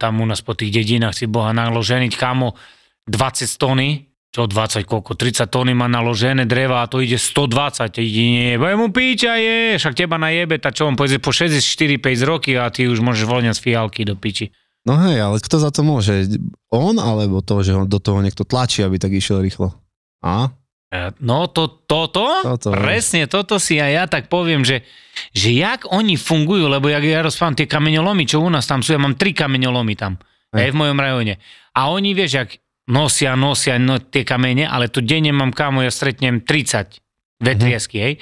Tam 0.00 0.16
u 0.16 0.24
nás 0.24 0.40
po 0.40 0.56
tých 0.56 0.72
dedinách 0.72 1.12
si 1.12 1.28
boha 1.28 1.52
naloženiť, 1.52 2.12
kamo, 2.16 2.56
20 3.04 3.60
tony 3.60 4.10
čo 4.30 4.46
20 4.46 4.86
koľko, 4.86 5.18
30 5.18 5.50
tóny 5.50 5.74
má 5.74 5.90
naložené 5.90 6.46
dreva 6.46 6.86
a 6.86 6.90
to 6.90 7.02
ide 7.02 7.18
120, 7.18 7.98
ide 7.98 8.24
nie, 8.30 8.54
bude 8.54 8.78
mu 8.78 8.94
píča 8.94 9.34
je, 9.34 9.74
však 9.74 9.98
teba 9.98 10.22
najebe, 10.22 10.54
tá 10.62 10.70
čo 10.70 10.86
on 10.86 10.94
pôjde 10.94 11.18
po 11.18 11.34
64-5 11.34 11.98
roky 12.22 12.54
a 12.54 12.70
ty 12.70 12.86
už 12.86 13.02
môžeš 13.02 13.26
voľňať 13.26 13.54
z 13.58 13.62
fialky 13.66 14.06
do 14.06 14.14
piči. 14.14 14.54
No 14.86 14.96
hej, 15.02 15.18
ale 15.18 15.42
kto 15.42 15.58
za 15.58 15.74
to 15.74 15.82
môže? 15.82 16.30
On 16.70 16.94
alebo 16.96 17.42
to, 17.42 17.58
že 17.66 17.74
ho 17.74 17.84
do 17.84 17.98
toho 17.98 18.22
niekto 18.22 18.46
tlačí, 18.46 18.86
aby 18.86 19.02
tak 19.02 19.12
išiel 19.12 19.42
rýchlo? 19.42 19.74
A? 20.22 20.54
E, 20.90 21.14
No 21.22 21.46
to, 21.46 21.86
toto, 21.86 22.42
Toto, 22.42 22.74
presne 22.74 23.30
toto 23.30 23.62
si 23.62 23.78
aj 23.78 23.90
ja 23.94 24.04
tak 24.10 24.26
poviem, 24.26 24.66
že, 24.66 24.82
že 25.30 25.54
jak 25.54 25.86
oni 25.86 26.18
fungujú, 26.18 26.66
lebo 26.66 26.90
jak 26.90 27.06
ja 27.06 27.22
rozprávam 27.22 27.54
tie 27.54 27.70
kameňolomy, 27.70 28.26
čo 28.26 28.42
u 28.42 28.50
nás 28.50 28.66
tam 28.66 28.82
sú, 28.82 28.94
ja 28.94 29.00
mám 29.00 29.14
tri 29.14 29.30
kameňolomy 29.30 29.94
tam, 29.94 30.18
aj 30.50 30.66
Hej. 30.66 30.72
v 30.74 30.78
mojom 30.82 30.98
rajone. 30.98 31.34
A 31.78 31.94
oni, 31.94 32.10
vieš, 32.12 32.42
jak 32.42 32.50
nosia, 32.90 33.38
nosia 33.38 33.78
no, 33.78 34.02
tie 34.02 34.26
kamene, 34.26 34.66
ale 34.66 34.90
tu 34.90 34.98
denne 34.98 35.30
mám 35.30 35.54
kámo, 35.54 35.86
ja 35.86 35.94
stretnem 35.94 36.42
30 36.42 36.98
vetriesky, 37.38 37.96
hej. 38.02 38.14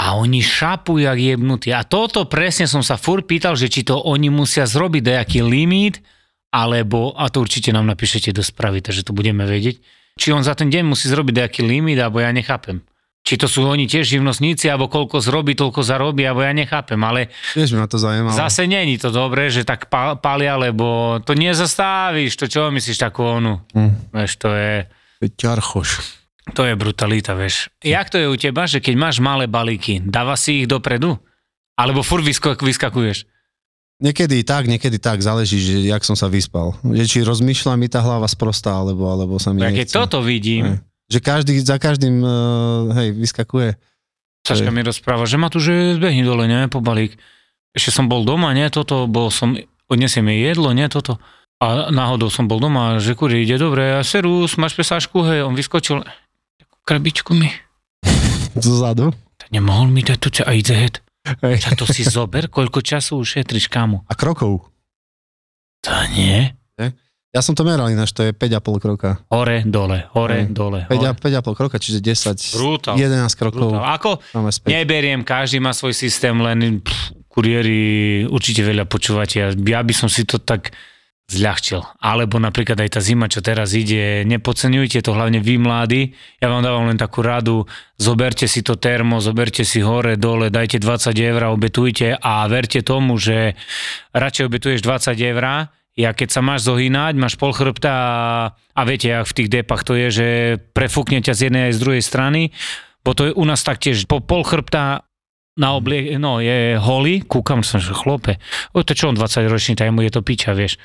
A 0.00 0.16
oni 0.16 0.40
šapujú 0.40 1.04
jak 1.04 1.20
jebnutí. 1.20 1.76
A 1.76 1.84
toto 1.84 2.24
presne 2.24 2.64
som 2.64 2.80
sa 2.80 2.96
fur 2.96 3.20
pýtal, 3.20 3.52
že 3.52 3.68
či 3.68 3.84
to 3.84 4.00
oni 4.00 4.32
musia 4.32 4.64
zrobiť 4.64 5.02
nejaký 5.04 5.40
limit, 5.44 6.00
alebo, 6.48 7.12
a 7.14 7.28
to 7.28 7.44
určite 7.44 7.70
nám 7.70 7.84
napíšete 7.84 8.32
do 8.32 8.40
správy, 8.40 8.80
takže 8.80 9.06
to 9.06 9.12
budeme 9.12 9.44
vedieť, 9.44 9.78
či 10.20 10.28
on 10.30 10.42
za 10.42 10.52
ten 10.52 10.68
deň 10.68 10.84
musí 10.84 11.08
zrobiť 11.08 11.34
nejaký 11.38 11.60
limit, 11.62 11.96
alebo 11.96 12.20
ja 12.20 12.28
nechápem. 12.30 12.84
Či 13.20 13.36
to 13.36 13.46
sú 13.46 13.64
oni 13.64 13.84
tiež 13.84 14.04
živnostníci, 14.10 14.64
alebo 14.66 14.86
koľko 14.86 15.16
zrobí, 15.18 15.52
toľko 15.52 15.80
zarobí, 15.82 16.22
alebo 16.22 16.40
ja 16.40 16.52
nechápem, 16.52 16.96
ale 16.98 17.28
Tiež 17.52 17.72
ma 17.72 17.84
to 17.84 17.96
zaujímalo. 17.96 18.32
zase 18.34 18.64
není 18.64 18.96
to 18.96 19.08
dobré, 19.08 19.48
že 19.48 19.60
tak 19.62 19.88
palia, 20.18 20.56
lebo 20.56 20.84
to 21.18 21.32
nezastavíš, 21.32 22.32
to 22.34 22.44
čo 22.46 22.68
myslíš 22.68 22.96
takú 22.98 23.20
onu, 23.22 23.60
Hm. 23.70 23.92
vieš, 24.10 24.32
to 24.36 24.48
je, 24.50 24.88
Ťarchoš. 25.30 25.90
to 26.50 26.64
je 26.64 26.72
brutalita, 26.74 27.32
vieš. 27.34 27.68
Jak 27.78 28.08
to 28.08 28.16
je 28.16 28.26
u 28.26 28.36
teba, 28.36 28.64
že 28.64 28.80
keď 28.80 28.94
máš 28.94 29.16
malé 29.18 29.44
balíky, 29.44 30.00
dáva 30.00 30.32
si 30.34 30.64
ich 30.64 30.66
dopredu? 30.66 31.20
Alebo 31.76 32.00
furt 32.00 32.20
vyskak- 32.22 32.56
vyskakuješ? 32.58 33.28
Niekedy 34.00 34.40
tak, 34.48 34.64
niekedy 34.64 34.96
tak, 34.96 35.20
záleží, 35.20 35.60
že 35.60 35.84
jak 35.84 36.00
som 36.08 36.16
sa 36.16 36.32
vyspal. 36.32 36.72
Že 36.80 37.04
či 37.04 37.18
rozmýšľa 37.20 37.76
mi 37.76 37.86
tá 37.92 38.00
hlava 38.00 38.24
sprostá, 38.24 38.80
alebo, 38.80 39.04
alebo 39.12 39.36
sa 39.36 39.52
mi 39.52 39.60
Ja 39.60 39.68
keď 39.68 39.88
toto 39.92 40.24
vidím, 40.24 40.80
Hej. 40.80 40.90
Že 41.10 41.18
každý, 41.26 41.52
za 41.58 41.74
každým, 41.74 42.22
uh, 42.22 42.94
hej, 42.94 43.10
vyskakuje. 43.18 43.74
Saška 44.46 44.70
mi 44.70 44.86
rozpráva, 44.86 45.26
že 45.26 45.42
ma 45.42 45.50
tu, 45.50 45.58
že 45.58 45.98
zbehni 45.98 46.22
dole, 46.22 46.46
ne, 46.46 46.70
po 46.70 46.78
balík. 46.78 47.18
Ešte 47.74 47.90
som 47.90 48.06
bol 48.06 48.22
doma, 48.22 48.54
nie, 48.54 48.70
toto, 48.70 49.10
bol 49.10 49.26
som, 49.34 49.58
odnesiem 49.90 50.30
jej 50.30 50.54
jedlo, 50.54 50.70
nie, 50.70 50.86
toto. 50.86 51.18
A 51.58 51.90
náhodou 51.90 52.30
som 52.30 52.46
bol 52.46 52.62
doma, 52.62 53.02
že 53.02 53.18
kuri, 53.18 53.42
ide 53.42 53.58
dobre, 53.58 53.98
a 53.98 54.06
serus, 54.06 54.54
máš 54.54 54.78
pesášku, 54.78 55.26
hej, 55.26 55.42
on 55.42 55.58
vyskočil, 55.58 56.06
krabičku 56.86 57.34
mi, 57.34 57.50
Zozadu. 58.64 59.10
nemohol 59.50 59.90
mi 59.90 60.06
dať 60.06 60.18
tu 60.22 60.30
a 60.46 60.54
ide 60.54 60.78
het. 60.78 61.02
Hej. 61.44 61.62
To 61.78 61.86
si 61.86 62.02
zober, 62.02 62.50
koľko 62.50 62.82
času 62.82 63.20
ušetriš, 63.22 63.70
kámo. 63.70 64.02
A 64.10 64.14
krokov. 64.18 64.70
To 65.86 65.96
nie. 66.12 66.52
Ja 67.30 67.46
som 67.46 67.54
to 67.54 67.62
meral 67.62 67.86
ináč, 67.86 68.10
to 68.10 68.26
je 68.26 68.34
5,5 68.34 68.82
kroka. 68.82 69.22
Hore, 69.30 69.62
dole, 69.62 70.10
hore, 70.18 70.50
Hej. 70.50 70.50
dole. 70.50 70.82
5, 70.90 70.98
hore. 70.98 71.14
5,5 71.14 71.54
kroka, 71.54 71.76
čiže 71.78 72.02
10, 72.02 72.58
Brutál. 72.58 72.98
11 72.98 73.38
krokov. 73.38 73.70
Brutál. 73.70 73.86
Ako. 73.86 74.10
Neberiem, 74.66 75.22
každý 75.22 75.62
má 75.62 75.70
svoj 75.70 75.94
systém, 75.94 76.34
len 76.34 76.82
pff, 76.82 77.14
kuriéri 77.30 78.26
určite 78.26 78.66
veľa 78.66 78.82
počúvate. 78.90 79.38
Ja, 79.38 79.48
ja 79.54 79.80
by 79.86 79.94
som 79.94 80.10
si 80.10 80.26
to 80.26 80.42
tak 80.42 80.74
zľahčil. 81.30 81.80
Alebo 82.02 82.42
napríklad 82.42 82.76
aj 82.82 82.98
tá 82.98 83.00
zima, 83.00 83.30
čo 83.30 83.38
teraz 83.40 83.72
ide, 83.72 84.26
nepodceňujte 84.26 85.00
to, 85.00 85.14
hlavne 85.14 85.38
vy 85.38 85.56
mladí. 85.62 86.02
Ja 86.42 86.50
vám 86.50 86.66
dávam 86.66 86.90
len 86.90 86.98
takú 86.98 87.22
radu, 87.22 87.70
zoberte 87.96 88.50
si 88.50 88.66
to 88.66 88.74
termo, 88.74 89.22
zoberte 89.22 89.62
si 89.62 89.78
hore, 89.80 90.18
dole, 90.18 90.50
dajte 90.50 90.82
20 90.82 91.14
eur, 91.14 91.54
obetujte 91.54 92.18
a 92.18 92.44
verte 92.50 92.82
tomu, 92.82 93.16
že 93.16 93.54
radšej 94.10 94.44
obetuješ 94.50 94.80
20 94.82 95.14
eur, 95.14 95.70
ja 95.98 96.10
keď 96.14 96.28
sa 96.32 96.40
máš 96.40 96.64
zohýnať, 96.64 97.18
máš 97.18 97.34
pol 97.34 97.52
chrbta 97.52 97.92
a, 97.92 98.10
a 98.54 98.80
viete, 98.86 99.10
jak 99.10 99.26
v 99.26 99.36
tých 99.36 99.52
depach 99.52 99.82
to 99.82 99.98
je, 99.98 100.08
že 100.08 100.28
prefúkne 100.72 101.20
ťa 101.20 101.34
z 101.34 101.40
jednej 101.50 101.62
aj 101.70 101.74
z 101.76 101.82
druhej 101.82 102.02
strany, 102.02 102.42
bo 103.02 103.12
to 103.12 103.30
je 103.30 103.32
u 103.36 103.44
nás 103.44 103.60
taktiež 103.60 104.06
po 104.06 104.22
pol 104.22 104.46
chrbta 104.46 105.04
na 105.58 105.76
oblie, 105.76 106.16
no 106.16 106.38
je 106.40 106.78
holý, 106.80 107.20
kúkam 107.26 107.60
som, 107.60 107.82
že 107.82 107.92
chlope, 107.92 108.40
o 108.72 108.80
to 108.80 108.96
čo 108.96 109.12
on 109.12 109.18
20 109.18 109.50
ročný, 109.50 109.74
tak 109.76 109.92
mu 109.92 110.00
je 110.00 110.12
to 110.14 110.24
piča, 110.24 110.56
vieš. 110.56 110.80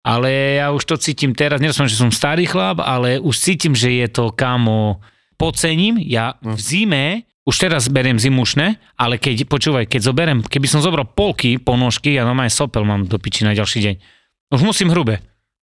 Ale 0.00 0.56
ja 0.56 0.72
už 0.72 0.82
to 0.84 0.96
cítim 0.96 1.36
teraz, 1.36 1.60
som, 1.72 1.84
že 1.84 1.94
som 1.94 2.08
starý 2.08 2.48
chlap, 2.48 2.80
ale 2.80 3.20
už 3.20 3.36
cítim, 3.36 3.76
že 3.76 3.92
je 3.92 4.08
to 4.08 4.32
kámo, 4.32 5.04
pocením, 5.36 5.96
ja 5.96 6.36
v 6.40 6.56
zime, 6.56 7.04
už 7.44 7.56
teraz 7.58 7.88
beriem 7.88 8.16
zimušné, 8.16 8.76
ale 8.94 9.16
keď, 9.16 9.44
počúvaj, 9.44 9.88
keď 9.88 10.00
zoberiem, 10.04 10.38
keby 10.44 10.68
som 10.68 10.80
zobral 10.80 11.08
polky, 11.08 11.56
ponožky, 11.56 12.12
ja 12.12 12.24
normálne 12.24 12.52
sopel 12.52 12.84
mám 12.84 13.04
do 13.04 13.16
piči 13.16 13.44
na 13.44 13.56
ďalší 13.56 13.80
deň. 13.80 13.94
Už 14.52 14.60
musím 14.60 14.92
hrube. 14.92 15.20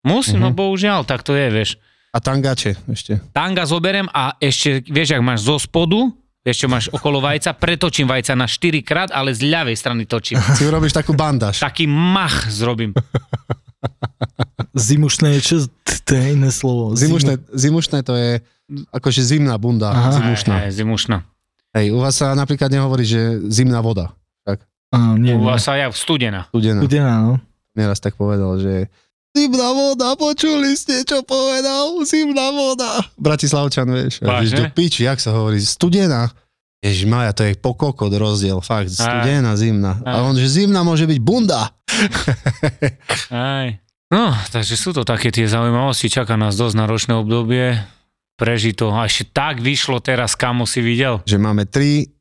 Musím, 0.02 0.42
no 0.42 0.50
Mhm. 0.50 0.58
bohužiaľ, 0.58 1.00
tak 1.06 1.22
to 1.22 1.38
je, 1.38 1.48
vieš. 1.50 1.70
A 2.10 2.18
tangače 2.18 2.74
ešte. 2.90 3.22
Tanga 3.30 3.70
zoberiem 3.70 4.10
a 4.10 4.34
ešte, 4.42 4.82
vieš, 4.84 5.14
ak 5.14 5.22
máš 5.22 5.46
zo 5.46 5.62
spodu, 5.62 6.10
vieš, 6.42 6.66
čo 6.66 6.68
máš 6.68 6.90
okolo 6.90 7.22
vajca, 7.22 7.54
pretočím 7.54 8.10
vajca 8.10 8.34
na 8.34 8.50
4 8.50 8.82
krát, 8.82 9.14
ale 9.14 9.30
z 9.30 9.46
ľavej 9.46 9.78
strany 9.78 10.10
točím. 10.10 10.42
Si 10.58 10.66
urobíš 10.66 10.98
takú 10.98 11.14
bandáž. 11.14 11.62
Taký 11.62 11.86
mach 11.86 12.50
zrobím. 12.50 12.98
Zimušné 14.90 15.38
je 15.38 15.42
čo? 15.42 15.56
To 16.06 16.12
je 16.16 16.24
iné 16.34 16.50
slovo. 16.50 16.94
Zimušné, 16.96 17.40
zimušné 17.54 18.00
to 18.02 18.14
je 18.18 18.42
akože 18.94 19.22
zimná 19.26 19.58
bunda. 19.58 19.94
Aha. 19.94 20.12
Zimušná. 20.22 20.56
Hej, 20.62 20.66
hej, 20.70 20.74
zimušná. 20.86 21.18
Hej, 21.70 21.94
u 21.94 22.02
vás 22.02 22.18
sa 22.18 22.34
napríklad 22.34 22.70
nehovorí, 22.74 23.06
že 23.06 23.38
zimná 23.50 23.82
voda. 23.82 24.14
Á, 24.90 25.14
nie, 25.22 25.38
U 25.38 25.46
vás 25.46 25.70
sa 25.70 25.78
ja 25.78 25.86
studená. 25.94 26.50
Studená. 26.50 26.82
Studená, 26.82 27.14
no. 27.22 27.34
Nieraz 27.78 28.02
tak 28.02 28.18
povedal, 28.18 28.58
že 28.58 28.90
zimná 29.38 29.70
voda, 29.70 30.18
počuli 30.18 30.74
ste, 30.74 31.06
čo 31.06 31.22
povedal? 31.22 32.02
Zimná 32.10 32.50
voda. 32.50 33.06
Bratislavčan, 33.22 33.86
vieš. 33.86 34.26
Vážne? 34.26 34.58
Do 34.58 34.66
piči, 34.74 35.06
jak 35.06 35.22
sa 35.22 35.30
hovorí? 35.30 35.62
Studená. 35.62 36.34
Ježiš 36.80 37.12
Maja, 37.12 37.36
to 37.36 37.44
je 37.44 37.60
pokokot 37.60 38.08
rozdiel, 38.08 38.64
fakt. 38.64 38.96
Studená, 38.96 39.60
zimná. 39.60 40.00
A 40.08 40.24
on, 40.24 40.32
že 40.40 40.48
zimná 40.48 40.80
môže 40.80 41.04
byť 41.04 41.20
bunda. 41.20 41.76
Aj. 43.36 43.76
No, 44.08 44.32
takže 44.50 44.80
sú 44.80 44.96
to 44.96 45.04
také 45.04 45.28
tie 45.28 45.44
zaujímavosti, 45.44 46.08
čaká 46.08 46.40
nás 46.40 46.56
dosť 46.56 46.80
náročné 46.80 47.20
obdobie, 47.20 47.84
prežito. 48.40 48.96
A 48.96 49.12
ešte 49.12 49.28
tak 49.36 49.60
vyšlo 49.60 50.00
teraz, 50.00 50.40
kamo 50.40 50.64
si 50.64 50.80
videl. 50.80 51.20
Že 51.28 51.38
máme 51.38 51.68
tri 51.68 52.16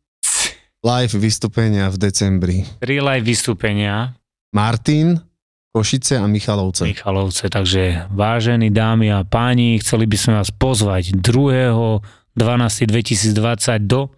live 0.82 1.14
vystúpenia 1.14 1.86
v 1.94 2.10
decembri. 2.10 2.66
Tri 2.82 2.98
live 2.98 3.22
vystúpenia 3.22 4.18
Martin, 4.50 5.22
Košice 5.70 6.18
a 6.18 6.26
Michalovce. 6.26 6.82
Michalovce, 6.82 7.46
takže 7.46 8.10
vážení 8.10 8.74
dámy 8.74 9.14
a 9.14 9.22
páni, 9.22 9.78
chceli 9.78 10.10
by 10.10 10.18
sme 10.18 10.42
vás 10.42 10.50
pozvať 10.50 11.14
2.12.2020 11.14 13.86
do 13.86 14.17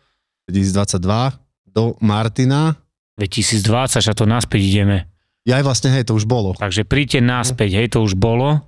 2022 0.51 1.71
do 1.71 1.95
Martina. 2.03 2.75
2020, 3.19 4.01
a 4.01 4.13
to 4.15 4.25
naspäť 4.27 4.61
ideme. 4.61 5.07
Ja 5.49 5.57
aj 5.61 5.65
vlastne, 5.65 5.89
hej, 5.95 6.05
to 6.09 6.17
už 6.17 6.29
bolo. 6.29 6.53
Takže 6.53 6.85
príďte 6.85 7.25
naspäť, 7.25 7.81
hej, 7.81 7.89
to 7.93 8.05
už 8.05 8.19
bolo. 8.19 8.61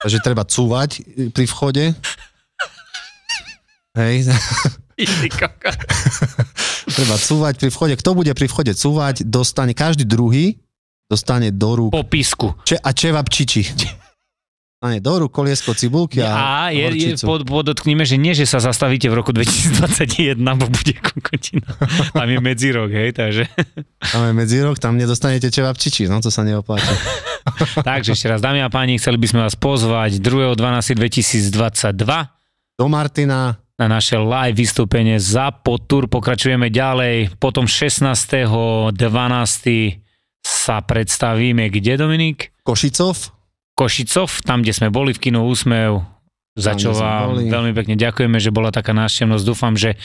Takže 0.00 0.20
treba 0.20 0.44
cúvať 0.44 1.00
pri 1.32 1.44
vchode. 1.48 1.84
Hej, 3.96 4.28
treba 6.96 7.16
cúvať 7.16 7.54
pri 7.56 7.70
vchode. 7.72 7.94
Kto 7.96 8.10
bude 8.12 8.32
pri 8.36 8.46
vchode 8.48 8.72
cúvať, 8.76 9.24
dostane 9.24 9.72
každý 9.72 10.04
druhý, 10.04 10.60
dostane 11.08 11.48
do 11.48 11.70
rúk 11.76 11.90
Po 11.96 12.04
písku. 12.04 12.52
če, 12.68 12.76
a 12.76 12.92
čevap 12.92 13.28
čiči. 13.32 13.64
Dostane 14.76 15.00
do 15.00 15.24
rúk 15.24 15.32
koliesko 15.32 15.72
cibulky 15.72 16.20
A 16.20 16.36
a, 16.36 16.68
je, 16.68 16.84
je, 17.00 17.16
pod, 17.24 17.48
podotkníme, 17.48 18.04
že 18.04 18.20
nie, 18.20 18.36
že 18.36 18.44
sa 18.44 18.60
zastavíte 18.60 19.08
v 19.08 19.16
roku 19.16 19.32
2021, 19.32 20.36
bo 20.36 20.68
bude 20.68 21.00
kokotina. 21.00 21.64
Tam 22.12 22.28
je 22.28 22.36
medzirok, 22.44 22.92
hej, 22.92 23.16
takže. 23.16 23.48
Tam 24.12 24.28
je 24.28 24.32
medzírok, 24.36 24.76
tam 24.76 25.00
nedostanete 25.00 25.48
čevap 25.48 25.80
čiči, 25.80 26.12
no 26.12 26.20
to 26.20 26.28
sa 26.28 26.44
neopláca. 26.44 26.92
Takže 27.88 28.12
ešte 28.12 28.28
raz, 28.28 28.44
dámy 28.44 28.60
a 28.60 28.68
páni, 28.68 29.00
chceli 29.00 29.16
by 29.16 29.26
sme 29.32 29.40
vás 29.48 29.56
pozvať 29.56 30.20
2.12.2022 30.20 31.96
Do 32.76 32.86
Martina, 32.92 33.56
na 33.80 33.86
naše 33.88 34.20
live 34.20 34.60
vystúpenie 34.60 35.16
za 35.16 35.56
Potur. 35.56 36.04
Pokračujeme 36.04 36.68
ďalej. 36.68 37.40
Potom 37.40 37.64
16.12. 37.64 38.92
sa 40.44 40.76
predstavíme 40.84 41.72
kde, 41.72 41.96
Dominik? 41.96 42.52
Košicov, 42.60 43.35
Košicov, 43.76 44.40
tam, 44.40 44.60
kde 44.60 44.72
sme 44.72 44.88
boli 44.88 45.12
v 45.12 45.20
kino 45.20 45.44
Úsmev. 45.44 46.02
Za 46.56 46.72
Tam, 46.72 46.80
čo 46.80 46.90
vám 46.90 47.36
boli. 47.36 47.52
veľmi 47.52 47.72
pekne 47.74 47.94
ďakujeme, 47.94 48.40
že 48.40 48.48
bola 48.48 48.72
taká 48.72 48.90
návštevnosť. 48.90 49.44
Dúfam, 49.44 49.76
že 49.76 50.00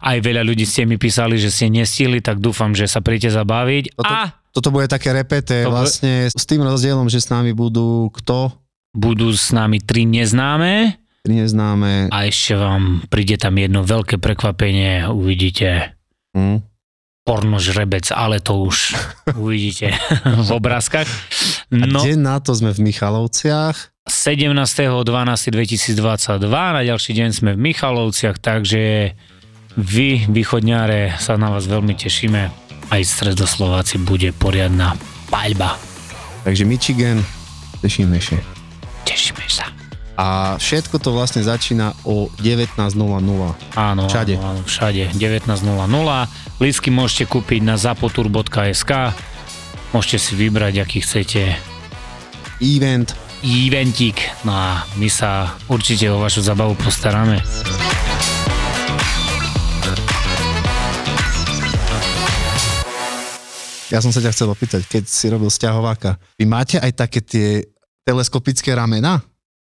aj 0.00 0.16
veľa 0.18 0.40
ľudí 0.42 0.64
ste 0.64 0.82
mi 0.82 0.96
písali, 0.96 1.36
že 1.36 1.52
ste 1.52 1.68
nestihli, 1.68 2.18
tak 2.18 2.40
dúfam, 2.40 2.72
že 2.72 2.88
sa 2.88 2.98
príjete 2.98 3.28
zabaviť. 3.30 3.92
Toto- 3.92 4.08
A 4.08 4.32
toto 4.50 4.72
bude 4.72 4.88
také 4.88 5.12
repete, 5.12 5.60
To 5.60 5.68
vlastne 5.70 6.26
s 6.26 6.40
tým 6.42 6.64
rozdielom, 6.64 7.06
že 7.06 7.20
s 7.20 7.28
nami 7.28 7.52
budú 7.52 8.08
kto? 8.10 8.56
budú 8.90 9.30
s 9.30 9.52
nami 9.52 9.78
tri 9.78 10.02
neznáme 10.02 10.98
tri 11.20 11.36
neznáme. 11.36 12.08
A 12.08 12.24
ešte 12.24 12.56
vám 12.56 13.04
príde 13.06 13.36
tam 13.36 13.52
jedno 13.54 13.84
veľké 13.84 14.16
prekvapenie, 14.16 15.04
uvidíte 15.06 15.92
Hm. 16.32 16.64
Porno 17.30 17.62
žrebec, 17.62 18.10
ale 18.10 18.42
to 18.42 18.66
už 18.66 18.98
uvidíte 19.42 19.94
v 20.26 20.50
obrázkach. 20.50 21.06
A 21.70 21.86
No, 21.86 22.02
kde 22.02 22.18
na 22.18 22.42
to 22.42 22.50
sme 22.50 22.74
v 22.74 22.90
Michalovciach? 22.90 23.94
17.12.2022 24.10 25.94
na 26.50 26.82
ďalší 26.82 27.12
deň 27.14 27.28
sme 27.30 27.50
v 27.54 27.60
Michalovciach, 27.70 28.42
takže 28.42 29.14
vy, 29.78 30.26
východňare, 30.26 31.14
sa 31.22 31.38
na 31.38 31.54
vás 31.54 31.70
veľmi 31.70 31.94
tešíme. 31.94 32.40
Aj 32.90 33.02
stredoslováci 33.06 34.02
bude 34.02 34.34
poriadna 34.34 34.98
paľba. 35.30 35.78
Takže 36.42 36.66
Michigan, 36.66 37.22
tešíme 37.78 38.18
sa. 38.18 38.34
Tešíme 39.06 39.46
sa. 39.46 39.70
A 40.18 40.58
všetko 40.58 40.98
to 40.98 41.14
vlastne 41.14 41.40
začína 41.40 41.94
o 42.02 42.26
19.00. 42.42 42.76
Áno, 43.78 44.02
Všade. 44.10 44.34
áno 44.36 44.60
všade. 44.66 45.14
19.00. 45.16 46.49
Lístky 46.60 46.92
môžete 46.92 47.24
kúpiť 47.24 47.64
na 47.64 47.80
zapotur.sk. 47.80 48.92
Môžete 49.96 50.18
si 50.20 50.32
vybrať, 50.36 50.84
aký 50.84 51.00
chcete 51.00 51.56
Event. 52.60 53.16
eventík. 53.40 54.20
No 54.44 54.52
a 54.52 54.84
my 55.00 55.08
sa 55.08 55.56
určite 55.72 56.12
o 56.12 56.20
vašu 56.20 56.44
zabavu 56.44 56.76
postaráme. 56.76 57.40
Ja 63.88 64.04
som 64.04 64.12
sa 64.12 64.20
ťa 64.20 64.36
chcel 64.36 64.52
opýtať, 64.52 64.84
keď 64.84 65.08
si 65.08 65.32
robil 65.32 65.48
sťahováka, 65.48 66.20
vy 66.36 66.44
máte 66.44 66.76
aj 66.76 66.92
také 66.92 67.24
tie 67.24 67.48
teleskopické 68.04 68.76
ramena? 68.76 69.24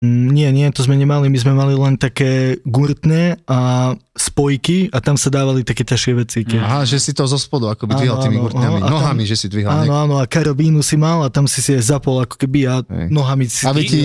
Mm, 0.05 0.37
Nie, 0.37 0.49
nie, 0.53 0.69
to 0.69 0.85
sme 0.85 1.01
nemali, 1.01 1.33
my 1.33 1.39
sme 1.41 1.57
mali 1.57 1.73
len 1.73 1.97
také 1.97 2.61
gurtné 2.69 3.41
a 3.49 3.93
spojky 4.13 4.93
a 4.93 5.01
tam 5.01 5.17
sa 5.17 5.33
dávali 5.33 5.65
také 5.65 5.81
ťažšie 5.81 6.13
veci. 6.13 6.39
Keď... 6.45 6.61
Aha, 6.61 6.85
že 6.85 7.01
si 7.01 7.17
to 7.17 7.25
zo 7.25 7.41
spodu 7.41 7.73
ako 7.73 7.89
by 7.89 7.97
Áno, 7.97 8.21
tými 8.21 8.37
áno, 8.37 8.45
gurtňami, 8.45 8.77
áno, 8.77 8.85
a 8.85 8.89
tam- 8.93 8.95
nohami, 9.01 9.25
že 9.25 9.37
si 9.41 9.47
dvihal. 9.49 9.73
Áno, 9.73 9.89
Áno, 9.89 9.95
áno, 9.97 10.15
a 10.21 10.29
karabínu 10.29 10.85
si 10.85 11.01
mal 11.01 11.25
a 11.25 11.33
tam 11.33 11.49
si 11.49 11.65
si 11.65 11.73
aj 11.73 11.97
zapol 11.97 12.21
ako 12.21 12.37
keby 12.37 12.61
a 12.69 12.75
Hej. 12.85 13.09
nohami 13.09 13.49
si... 13.49 13.65
Aby 13.65 13.89
ti 13.89 14.01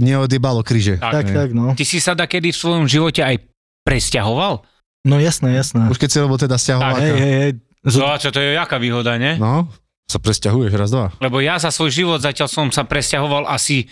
neodjebalo 0.00 0.64
kríže. 0.64 0.96
Tak, 0.96 1.28
tak, 1.28 1.48
no. 1.52 1.76
Ty 1.76 1.84
si 1.84 2.00
sa 2.00 2.16
da 2.16 2.24
kedy 2.24 2.48
v 2.48 2.56
svojom 2.56 2.88
živote 2.88 3.20
aj 3.20 3.44
presťahoval? 3.84 4.64
No 5.04 5.20
jasné, 5.20 5.52
jasné. 5.52 5.92
Už 5.92 6.00
keď 6.00 6.08
si 6.08 6.18
robil 6.18 6.40
teda 6.40 6.56
sťahováka. 6.56 7.04
Hej, 7.04 7.12
hej, 7.12 7.34
hej. 7.36 7.52
Z... 7.84 7.94
No 8.00 8.08
a 8.08 8.16
čo, 8.16 8.32
to 8.32 8.40
je 8.40 8.56
jaká 8.56 8.80
výhoda, 8.80 9.20
ne? 9.20 9.36
No, 9.36 9.68
sa 10.08 10.16
presťahuješ 10.16 10.72
raz, 10.72 10.88
dva. 10.88 11.12
Lebo 11.20 11.44
ja 11.44 11.60
za 11.60 11.68
svoj 11.68 11.92
život 11.92 12.24
zatiaľ 12.24 12.48
som 12.48 12.72
sa 12.72 12.88
presťahoval 12.88 13.44
asi 13.44 13.84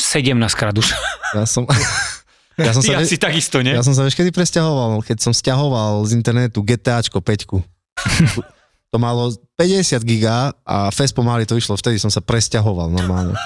17 0.00 0.54
krát 0.54 0.74
už. 0.78 0.94
Ja 1.34 1.44
som... 1.46 1.66
Ja 2.58 2.74
som, 2.74 2.82
sa, 2.82 2.98
ve- 2.98 3.06
asi 3.06 3.14
takisto, 3.22 3.62
ne? 3.62 3.70
ja 3.70 3.86
som 3.86 3.94
sa 3.94 4.02
vieš 4.02 4.18
kedy 4.18 4.34
presťahoval, 4.34 4.98
keď 5.06 5.22
som 5.22 5.30
stiahoval 5.30 6.02
z 6.10 6.18
internetu 6.18 6.58
GTAčko 6.66 7.22
5. 7.22 7.54
to 8.88 8.96
malo 8.96 9.28
50 9.54 10.00
giga 10.00 10.36
a 10.62 10.88
fest 10.88 11.12
pomaly 11.12 11.44
to 11.44 11.52
išlo, 11.52 11.74
vtedy 11.74 11.96
som 11.96 12.08
sa 12.08 12.18
presťahoval 12.18 12.88
normálne. 12.88 13.36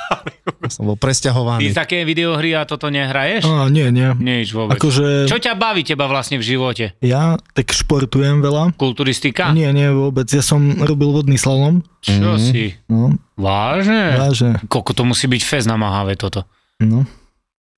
Ja 0.62 0.70
som 0.74 0.84
bol 0.84 0.94
Ty 0.94 1.02
presťahovaný. 1.02 1.72
také 1.72 2.02
videohry 2.02 2.52
a 2.52 2.62
toto 2.62 2.86
nehraješ? 2.86 3.42
Á, 3.42 3.66
nie, 3.66 3.88
nie. 3.88 4.06
Nič 4.14 4.50
vôbec. 4.50 4.78
Akože 4.78 5.26
Čo 5.26 5.36
ťa 5.36 5.54
baví 5.54 5.82
teba 5.82 6.06
vlastne 6.06 6.36
v 6.36 6.46
živote? 6.46 6.94
ja 7.00 7.34
tak 7.50 7.68
športujem 7.68 8.38
veľa. 8.38 8.76
Kulturistika? 8.76 9.50
Nie, 9.50 9.70
nie, 9.70 9.88
vôbec. 9.88 10.24
Ja 10.26 10.40
som 10.40 10.62
robil 10.78 11.10
vodný 11.10 11.34
slalom. 11.34 11.82
Čo 11.98 12.34
Mhm. 12.34 12.40
si? 12.40 12.78
No, 12.86 13.18
Vážne? 13.34 14.14
vážne. 14.16 14.50
Koľko 14.64 14.92
to 14.92 15.02
musí 15.04 15.26
byť 15.26 15.42
fest 15.42 15.66
namáhavé 15.66 16.14
toto. 16.14 16.46
No. 16.78 17.02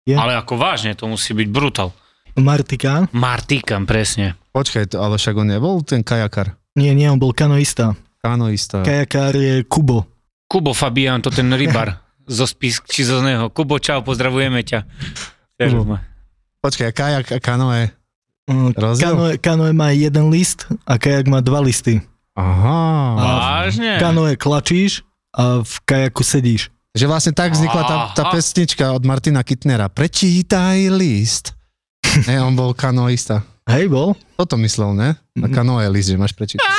Ja. 0.04 0.20
Ale 0.20 0.36
ako 0.36 0.54
vážne, 0.54 0.92
to 0.92 1.06
musí 1.06 1.32
byť 1.32 1.48
brutal. 1.48 1.96
Martika? 2.34 3.08
Martikam, 3.10 3.86
presne. 3.86 4.36
Počkaj, 4.50 4.92
to, 4.92 4.98
ale 4.98 5.16
však 5.16 5.32
on 5.34 5.48
nebol 5.48 5.80
ten 5.80 6.02
kajakar. 6.02 6.58
Nie, 6.74 6.90
nie, 6.90 7.06
on 7.06 7.22
bol 7.22 7.30
kanoista. 7.30 7.94
Kanoista. 8.18 8.82
Kajakár 8.82 9.38
je 9.38 9.62
Kubo. 9.62 10.10
Kubo 10.50 10.74
Fabian, 10.74 11.22
to 11.22 11.30
ten 11.30 11.54
rybar 11.54 12.02
zo 12.38 12.46
spisk 12.50 12.90
či 12.90 13.06
zo 13.06 13.22
zného. 13.22 13.50
Kubo, 13.54 13.78
čau, 13.78 14.02
pozdravujeme 14.02 14.66
ťa. 14.66 14.82
Kubo. 15.54 16.02
Počkaj, 16.64 16.90
kajak 16.90 17.26
a 17.36 17.38
kanoe. 17.38 17.92
Uh, 18.50 18.74
Rozdiel? 18.74 19.14
Kanoe, 19.14 19.32
kanoe 19.38 19.72
má 19.72 19.94
jeden 19.94 20.28
list 20.34 20.66
a 20.84 20.98
kajak 20.98 21.30
má 21.30 21.38
dva 21.40 21.62
listy. 21.62 22.02
Aha. 22.34 22.82
Vážne? 23.14 24.02
Kanoe 24.02 24.34
klačíš 24.34 25.06
a 25.30 25.62
v 25.62 25.74
kajaku 25.86 26.26
sedíš. 26.26 26.74
Že 26.94 27.06
vlastne 27.10 27.32
tak 27.34 27.54
vznikla 27.54 27.82
tá, 27.86 27.96
tá 28.14 28.22
pesnička 28.30 28.90
od 28.94 29.02
Martina 29.02 29.42
Kittnera. 29.42 29.90
Prečítaj 29.90 30.90
list. 30.94 31.54
ne, 32.28 32.42
on 32.42 32.54
bol 32.58 32.74
kanoista. 32.74 33.42
Hej, 33.64 33.88
bol? 33.88 34.12
Toto 34.34 34.56
myslel, 34.56 34.92
ne? 34.92 35.08
Na 35.32 35.46
Mhm. 35.46 35.54
kanoe 35.54 35.88
list, 35.88 36.08
že 36.08 36.16
máš 36.16 36.32
prečítať. 36.32 36.60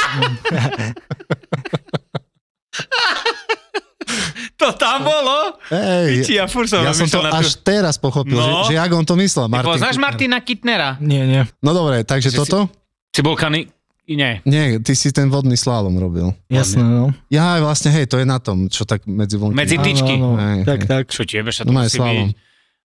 To 4.56 4.72
tam 4.72 5.04
bolo? 5.04 5.60
Hej, 5.68 6.24
Či 6.24 6.34
ja 6.36 6.46
furt 6.46 6.66
som 6.66 6.80
ja 6.80 6.94
som 6.94 7.06
to 7.06 7.20
na 7.20 7.28
tú- 7.30 7.44
až 7.44 7.60
teraz 7.60 7.98
pochopil, 7.98 8.34
No. 8.34 8.64
že, 8.64 8.72
že 8.72 8.78
jak 8.78 8.88
on 8.90 9.04
to 9.04 9.16
myslel. 9.16 9.46
Martin 9.48 9.68
poznáš 9.68 9.92
Kittner. 9.92 10.06
Martina 10.06 10.38
Kittnera? 10.40 10.90
Nie, 10.98 11.24
nie. 11.24 11.42
No 11.60 11.72
dobre, 11.72 12.02
takže 12.02 12.30
Že 12.30 12.32
si- 12.32 12.40
toto? 12.40 12.60
Si 13.10 13.20
bol 13.20 13.34
kany... 13.34 13.68
Nie. 14.08 14.40
Nie, 14.44 14.78
ty 14.80 14.94
si 14.94 15.10
ten 15.10 15.28
vodný 15.28 15.56
slalom 15.56 15.98
robil. 15.98 16.30
Jasné, 16.48 16.80
no. 16.80 17.10
Ja 17.28 17.58
vlastne, 17.58 17.90
hej, 17.90 18.06
to 18.06 18.16
je 18.16 18.24
na 18.24 18.38
tom, 18.38 18.70
čo 18.70 18.86
tak 18.86 19.02
medzi 19.04 19.34
vonky. 19.34 19.58
Medzi 19.58 19.76
ty- 19.76 19.84
Tyčky. 19.92 20.14
Áno, 20.14 20.30
áno. 20.30 20.38
Hej, 20.38 20.60
Tak, 20.64 20.78
hej. 20.78 20.88
tak. 20.88 21.04
Čo 21.10 21.22
tiebe 21.24 21.50
sa 21.50 21.62
No 21.62 21.68
to 21.68 21.74
má 21.74 21.84
musí 21.84 21.98
slalom. 21.98 22.30
byť 22.30 22.38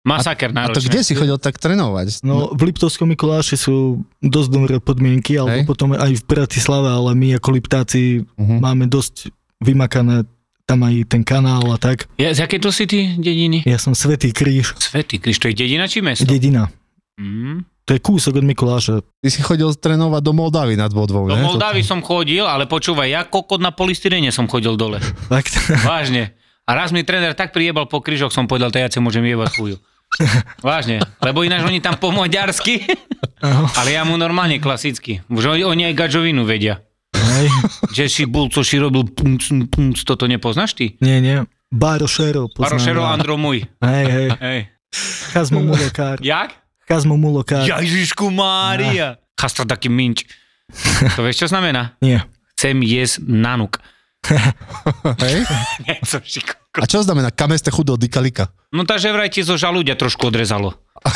masaker 0.06 0.50
A 0.54 0.70
to 0.70 0.80
kde 0.80 1.02
si 1.02 1.12
chodil 1.12 1.36
tak 1.38 1.58
trénovať? 1.58 2.22
No, 2.22 2.54
v 2.54 2.70
Liptovskom 2.70 3.10
Mikuláši 3.10 3.58
sú 3.58 4.02
dosť 4.20 4.48
dobré 4.50 4.76
podmienky, 4.78 5.36
alebo 5.36 5.62
Hej. 5.62 5.68
potom 5.68 5.92
aj 5.94 6.12
v 6.14 6.24
Bratislave, 6.24 6.88
ale 6.88 7.10
my 7.14 7.36
ako 7.36 7.48
Liptáci 7.54 8.22
Uh-huh. 8.38 8.58
máme 8.62 8.86
dosť 8.86 9.34
vymakané 9.58 10.22
tam 10.62 10.84
aj 10.84 10.94
ten 11.08 11.24
kanál 11.24 11.64
a 11.72 11.80
tak. 11.80 12.06
Ja, 12.20 12.30
z 12.30 12.44
jakej 12.44 12.60
to 12.60 12.70
si 12.70 12.84
ty 12.84 13.16
dediny? 13.16 13.64
Ja 13.64 13.80
som 13.80 13.96
Svetý 13.96 14.30
kríž, 14.30 14.76
Svetý 14.76 15.16
Kriš, 15.16 15.40
to 15.40 15.48
je 15.48 15.56
dedina 15.56 15.88
či 15.88 16.04
mesto? 16.04 16.28
dedina. 16.28 16.68
Mm. 17.16 17.64
To 17.88 17.96
je 17.96 18.00
kúsok 18.04 18.36
od 18.36 18.44
Mikuláša. 18.44 19.00
Ty 19.00 19.28
si 19.32 19.40
chodil 19.40 19.64
trénovať 19.72 20.20
do 20.20 20.32
Moldavy 20.36 20.76
nad 20.76 20.92
Bodvou, 20.92 21.24
Do 21.24 21.32
ne? 21.32 21.40
Moldavy 21.40 21.80
som 21.80 22.04
chodil, 22.04 22.44
ale 22.44 22.68
počúvaj, 22.68 23.08
ja 23.08 23.24
kokot 23.24 23.64
na 23.64 23.72
polystyrene 23.72 24.28
som 24.28 24.44
chodil 24.44 24.76
dole. 24.76 25.00
Fakt. 25.32 25.56
Vážne. 25.88 26.36
A 26.68 26.76
raz 26.76 26.92
mi 26.92 27.00
tréner 27.00 27.32
tak 27.32 27.56
priebal 27.56 27.88
po 27.88 28.04
kryžoch, 28.04 28.28
som 28.28 28.44
povedal, 28.44 28.68
to 28.68 28.76
ja 28.76 28.92
si 28.92 29.00
môžem 29.00 29.24
jebať 29.24 29.56
chuju. 29.56 29.76
Vážne. 30.64 31.00
Lebo 31.24 31.40
ináč 31.40 31.64
oni 31.64 31.80
tam 31.80 31.96
po 31.96 32.12
maďarsky, 32.12 32.84
ale 33.80 33.96
ja 33.96 34.04
mu 34.04 34.20
normálne 34.20 34.60
klasicky. 34.60 35.24
Už 35.32 35.48
oni, 35.48 35.88
aj 35.88 35.96
gačovinu 35.96 36.44
vedia. 36.44 36.84
Hej. 37.16 37.48
Že 37.96 38.04
si 38.12 38.22
bol, 38.28 38.52
co 38.52 38.60
si 38.60 38.76
robil, 38.76 39.08
pumc, 39.08 39.48
pumc, 39.72 39.96
toto 40.04 40.28
nepoznáš 40.28 40.76
ty? 40.76 41.00
Nie, 41.00 41.24
nie. 41.24 41.40
Barošero. 41.72 42.52
poznám. 42.52 42.64
Parošero 42.68 43.02
Andro 43.04 43.36
môj. 43.40 43.64
Hej, 43.80 44.04
hej. 44.08 44.28
Hej. 44.40 44.60
Chazmo 45.32 45.60
mulokár. 45.60 46.16
Jak? 46.20 46.56
Chazmo 46.88 47.20
mulokár. 47.20 47.64
Ježišku 47.64 48.32
Mária. 48.32 49.20
Chastra 49.36 49.68
taký 49.68 49.92
minč. 49.92 50.24
To 51.16 51.24
vieš, 51.24 51.44
čo 51.44 51.48
znamená? 51.52 51.96
Nie. 52.00 52.24
Chcem 52.56 52.80
jesť 52.80 53.24
nanuk. 53.28 53.76
Hej? 55.22 55.38
A 56.78 56.86
čo 56.86 57.02
znamená 57.02 57.32
kameste 57.32 57.72
chudo 57.72 57.96
dikalika? 57.98 58.52
No 58.70 58.84
takže 58.84 59.10
vraj 59.10 59.32
ti 59.32 59.42
zo 59.42 59.56
žalúďa 59.58 59.96
trošku 59.98 60.28
odrezalo. 60.28 60.76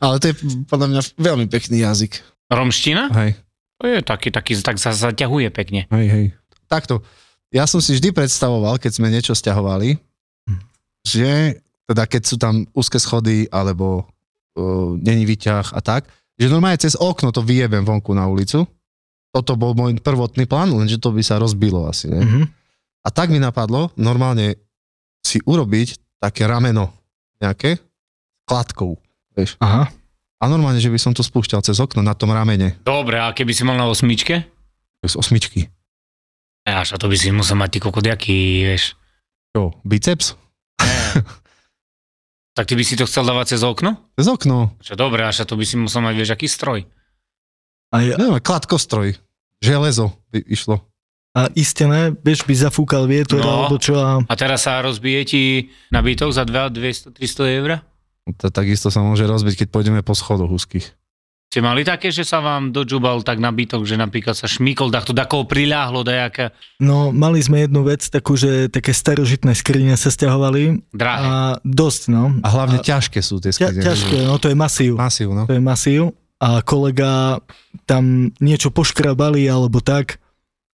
Ale 0.00 0.16
to 0.20 0.28
je 0.32 0.34
podľa 0.64 0.86
mňa 0.90 1.00
veľmi 1.20 1.46
pekný 1.48 1.84
jazyk. 1.84 2.22
Romština? 2.48 3.08
Hej, 3.12 3.36
To 3.80 3.84
je 3.88 4.00
taký, 4.00 4.32
taký, 4.32 4.56
tak 4.60 4.78
sa 4.80 4.92
zaťahuje 4.96 5.50
pekne. 5.52 5.84
hej, 5.92 6.08
hej. 6.08 6.26
Takto, 6.68 7.04
ja 7.52 7.68
som 7.68 7.80
si 7.84 7.92
vždy 7.94 8.12
predstavoval, 8.16 8.80
keď 8.80 8.92
sme 8.96 9.12
niečo 9.12 9.36
stiahovali, 9.36 10.00
že 11.04 11.60
teda 11.84 12.08
keď 12.08 12.22
sú 12.24 12.36
tam 12.40 12.64
úzke 12.72 12.96
schody 12.96 13.44
alebo 13.52 14.08
uh, 14.56 14.96
není 14.96 15.28
výťah 15.28 15.76
a 15.76 15.80
tak, 15.84 16.08
že 16.34 16.50
normálne 16.50 16.80
cez 16.80 16.98
okno 16.98 17.30
to 17.30 17.42
vyjebem 17.42 17.86
vonku 17.86 18.10
na 18.12 18.26
ulicu. 18.26 18.66
Toto 19.34 19.58
bol 19.58 19.74
môj 19.74 19.98
prvotný 19.98 20.46
plán, 20.46 20.70
lenže 20.70 21.02
to 21.02 21.10
by 21.10 21.22
sa 21.22 21.42
rozbilo 21.42 21.90
asi. 21.90 22.06
Ne? 22.10 22.22
Mhm. 22.22 22.42
A 23.04 23.08
tak 23.12 23.28
mi 23.28 23.36
napadlo 23.36 23.92
normálne 24.00 24.56
si 25.20 25.40
urobiť 25.44 26.20
také 26.22 26.48
rameno 26.48 26.88
nejaké 27.36 27.76
kladkou, 28.48 28.96
vieš. 29.36 29.60
Aha. 29.60 29.92
A 30.40 30.44
normálne, 30.48 30.80
že 30.80 30.92
by 30.92 31.00
som 31.00 31.12
to 31.16 31.24
spúšťal 31.24 31.64
cez 31.64 31.80
okno 31.80 32.04
na 32.04 32.12
tom 32.12 32.32
ramene. 32.32 32.76
Dobre, 32.84 33.16
a 33.16 33.32
keby 33.32 33.52
si 33.56 33.64
mal 33.64 33.76
na 33.80 33.88
osmičke? 33.88 34.44
Z 35.04 35.16
osmičky. 35.20 35.68
Až 36.64 36.96
a 36.96 37.00
to 37.00 37.12
by 37.12 37.16
si 37.16 37.28
musel 37.28 37.60
mať 37.60 37.76
ty 37.76 37.78
kokot, 37.80 38.04
jaký, 38.04 38.64
vieš. 38.64 38.96
Čo, 39.52 39.76
biceps? 39.84 40.32
Tak 42.54 42.70
ty 42.70 42.74
by 42.74 42.84
si 42.86 42.94
to 42.94 43.04
chcel 43.04 43.26
dávať 43.26 43.58
cez 43.58 43.62
okno? 43.62 43.98
Cez 44.14 44.30
okno. 44.30 44.78
Čo 44.78 44.94
dobre, 44.94 45.26
až 45.26 45.42
to 45.42 45.58
by 45.58 45.66
si 45.66 45.74
musel 45.74 46.00
mať, 46.00 46.14
vieš, 46.14 46.30
aký 46.30 46.46
stroj. 46.46 46.86
A 47.90 47.96
ja, 47.98 48.14
Neviem, 48.14 48.38
kladkostroj. 48.38 49.18
Železo 49.58 50.14
by 50.30 50.38
išlo. 50.46 50.82
a 51.34 51.50
istené, 51.52 52.14
vieš, 52.14 52.46
by 52.46 52.54
zafúkal 52.54 53.10
vietor 53.10 53.42
No. 53.42 53.66
alebo 53.66 53.74
čo 53.74 53.98
a 53.98 54.22
A 54.22 54.34
teraz 54.38 54.70
sa 54.70 54.78
rozbije 54.78 55.20
ti 55.26 55.42
nabytok 55.90 56.30
za 56.30 56.46
2, 56.46 56.70
200, 56.70 57.10
300 57.10 57.58
eur? 57.58 57.70
To 58.38 58.46
takisto 58.48 58.86
sa 58.86 59.02
môže 59.02 59.26
rozbiť, 59.26 59.66
keď 59.66 59.68
pôjdeme 59.68 60.00
po 60.00 60.14
schodoch 60.14 60.48
úzkých. 60.48 60.94
Ste 61.54 61.62
mali 61.62 61.86
také, 61.86 62.10
že 62.10 62.26
sa 62.26 62.42
vám 62.42 62.74
dodžubal 62.74 63.22
tak 63.22 63.38
nabytok, 63.38 63.86
že 63.86 63.94
napríklad 63.94 64.34
sa 64.34 64.50
šmykol, 64.50 64.90
tak 64.90 65.06
to 65.06 65.14
takou 65.14 65.46
priľahlo, 65.46 66.02
dajaká 66.02 66.50
no 66.82 67.14
mali 67.14 67.38
sme 67.38 67.62
jednu 67.62 67.86
vec 67.86 68.10
takú, 68.10 68.34
že 68.34 68.66
také 68.66 68.90
starožitné 68.90 69.54
skrine 69.54 69.94
sa 69.94 70.10
stiahovali 70.10 70.82
drahé. 70.90 71.22
a 71.22 71.34
dosť, 71.62 72.02
no. 72.10 72.34
A 72.42 72.48
hlavne 72.50 72.82
ťažké 72.82 73.22
sú 73.22 73.38
tie 73.38 73.54
ťa, 73.54 73.70
skrine. 73.70 73.86
ťažké, 73.86 74.16
no 74.26 74.34
to 74.42 74.50
je 74.50 74.58
masív. 74.58 74.98
Masív, 74.98 75.30
no. 75.30 75.46
To 75.46 75.54
je 75.54 75.62
masív 75.62 76.10
a 76.42 76.58
kolega 76.66 77.38
tam 77.86 78.34
niečo 78.42 78.74
poškrabali 78.74 79.46
alebo 79.46 79.78
tak 79.78 80.18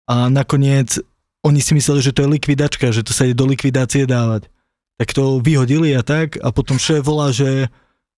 a 0.08 0.32
nakoniec 0.32 0.96
oni 1.44 1.60
si 1.60 1.76
mysleli, 1.76 2.00
že 2.00 2.16
to 2.16 2.24
je 2.24 2.40
likvidačka, 2.40 2.88
že 2.88 3.04
to 3.04 3.12
sa 3.12 3.28
ide 3.28 3.36
do 3.36 3.44
likvidácie 3.44 4.08
dávať. 4.08 4.48
Tak 4.96 5.12
to 5.12 5.44
vyhodili 5.44 5.92
a 5.92 6.00
tak 6.00 6.40
a 6.40 6.48
potom 6.48 6.80
šéf 6.80 7.04
volá, 7.04 7.36
že 7.36 7.68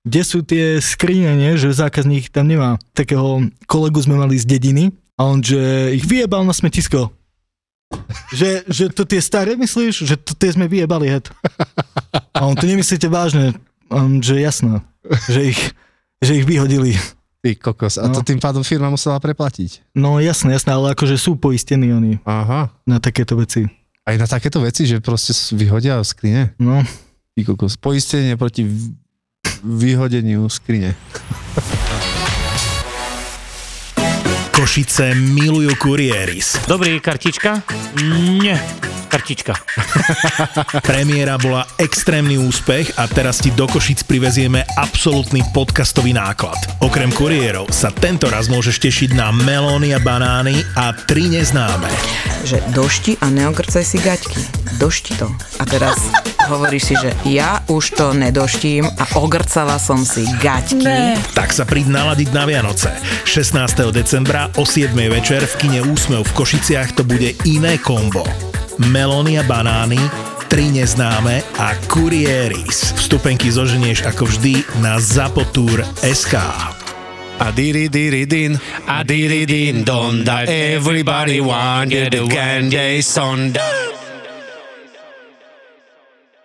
kde 0.03 0.21
sú 0.23 0.43
tie 0.43 0.79
skrine, 0.79 1.35
nie? 1.35 1.55
že 1.55 1.71
zákazník 1.71 2.29
tam 2.29 2.47
nemá. 2.47 2.77
Takého 2.91 3.39
kolegu 3.65 3.99
sme 3.99 4.15
mali 4.15 4.35
z 4.35 4.47
dediny 4.49 4.91
a 5.15 5.25
on, 5.25 5.39
že 5.39 5.59
ich 5.93 6.03
vyjebal 6.03 6.43
na 6.43 6.53
smetisko. 6.53 7.11
Že, 8.33 8.65
že 8.67 8.85
to 8.89 9.05
tie 9.05 9.21
staré 9.21 9.53
myslíš? 9.53 10.09
Že 10.09 10.17
to 10.17 10.33
tie 10.33 10.49
sme 10.49 10.65
vyjebali, 10.65 11.13
het. 11.13 11.29
A 12.33 12.49
on, 12.49 12.57
to 12.57 12.65
nemyslíte 12.65 13.05
vážne? 13.05 13.53
On, 13.93 14.17
že 14.17 14.41
jasno, 14.41 14.81
že 15.29 15.53
ich, 15.53 15.61
že 16.17 16.41
ich 16.41 16.49
vyhodili. 16.49 16.97
Ty 17.45 17.53
kokos. 17.53 18.01
A 18.01 18.09
to 18.09 18.23
No. 18.23 18.25
tým 18.25 18.41
pádom 18.41 18.65
firma 18.65 18.89
musela 18.89 19.21
preplatiť. 19.21 19.93
No 19.93 20.17
jasné, 20.17 20.57
jasné, 20.57 20.73
ale 20.73 20.97
akože 20.97 21.21
sú 21.21 21.37
poistení 21.37 21.93
oni 21.93 22.17
Aha. 22.25 22.73
na 22.89 22.97
takéto 22.97 23.37
veci. 23.37 23.69
Aj 24.03 24.17
na 24.17 24.25
takéto 24.25 24.65
veci, 24.65 24.89
že 24.89 25.05
proste 25.05 25.37
vyhodia 25.53 26.01
skrine. 26.01 26.57
No, 26.57 26.81
Ty 27.37 27.41
kokos. 27.45 27.77
Poistenie 27.77 28.41
proti 28.41 28.65
v- 28.65 28.97
vyhodeniu 29.63 30.51
skrine. 30.51 30.95
Košice 34.53 35.15
milujú 35.17 35.75
kurieris. 35.81 36.61
Dobrý, 36.69 37.01
kartička? 37.01 37.63
Nie, 38.05 38.61
kartička. 39.13 39.53
Premiéra 40.89 41.37
bola 41.37 41.69
extrémny 41.77 42.41
úspech 42.41 42.97
a 42.97 43.05
teraz 43.05 43.45
ti 43.45 43.53
do 43.53 43.69
Košic 43.69 44.09
privezieme 44.09 44.65
absolútny 44.81 45.45
podcastový 45.53 46.17
náklad. 46.17 46.57
Okrem 46.81 47.13
kuriérov 47.13 47.69
sa 47.69 47.93
tento 47.93 48.33
raz 48.33 48.49
môžeš 48.49 48.81
tešiť 48.81 49.11
na 49.13 49.29
melóny 49.29 49.93
a 49.93 50.01
banány 50.01 50.65
a 50.81 50.97
tri 50.97 51.29
neznáme. 51.29 51.93
že 52.49 52.65
došti 52.73 53.21
a 53.21 53.29
neogrcaj 53.29 53.85
si 53.85 54.01
gaťky. 54.01 54.41
Došti 54.81 55.15
to. 55.21 55.29
A 55.61 55.69
teraz 55.69 56.01
hovoríš 56.49 56.91
si, 56.91 56.95
že 56.97 57.11
ja 57.29 57.63
už 57.69 57.95
to 57.95 58.17
nedoštím 58.17 58.89
a 58.89 59.05
ogrcala 59.21 59.77
som 59.77 60.03
si 60.03 60.25
gaťky. 60.41 60.83
Ne. 60.83 61.21
Tak 61.37 61.53
sa 61.53 61.69
príď 61.69 61.93
naladiť 61.93 62.29
na 62.35 62.49
Vianoce. 62.49 62.91
16. 63.29 63.93
decembra 63.95 64.51
o 64.59 64.65
7. 64.67 64.91
večer 65.13 65.45
v 65.45 65.55
kine 65.61 65.81
Úsmev 65.87 66.25
v 66.27 66.33
Košiciach 66.35 66.99
to 66.99 67.07
bude 67.07 67.37
iné 67.47 67.79
kombo. 67.79 68.52
Melóny 68.79 69.39
a 69.39 69.43
banány, 69.43 70.01
tri 70.49 70.73
neznáme 70.73 71.43
a 71.59 71.77
kurieris. 71.93 72.97
Vstupenky 72.97 73.53
zoženieš 73.53 74.09
ako 74.09 74.25
vždy 74.25 74.65
na 74.81 74.97
zapotur.sk. 74.97 76.35
A 77.43 77.47
diri 77.53 77.91
diri 77.93 78.25
din, 78.25 78.57
a 78.87 79.03
diri 79.05 79.45
din 79.45 79.85
don, 79.85 80.25
that 80.25 80.49
everybody 80.49 81.43
want 81.43 81.91
get 81.91 82.15
the 82.15 82.25
candy 82.31 83.03
sundae. 83.03 83.92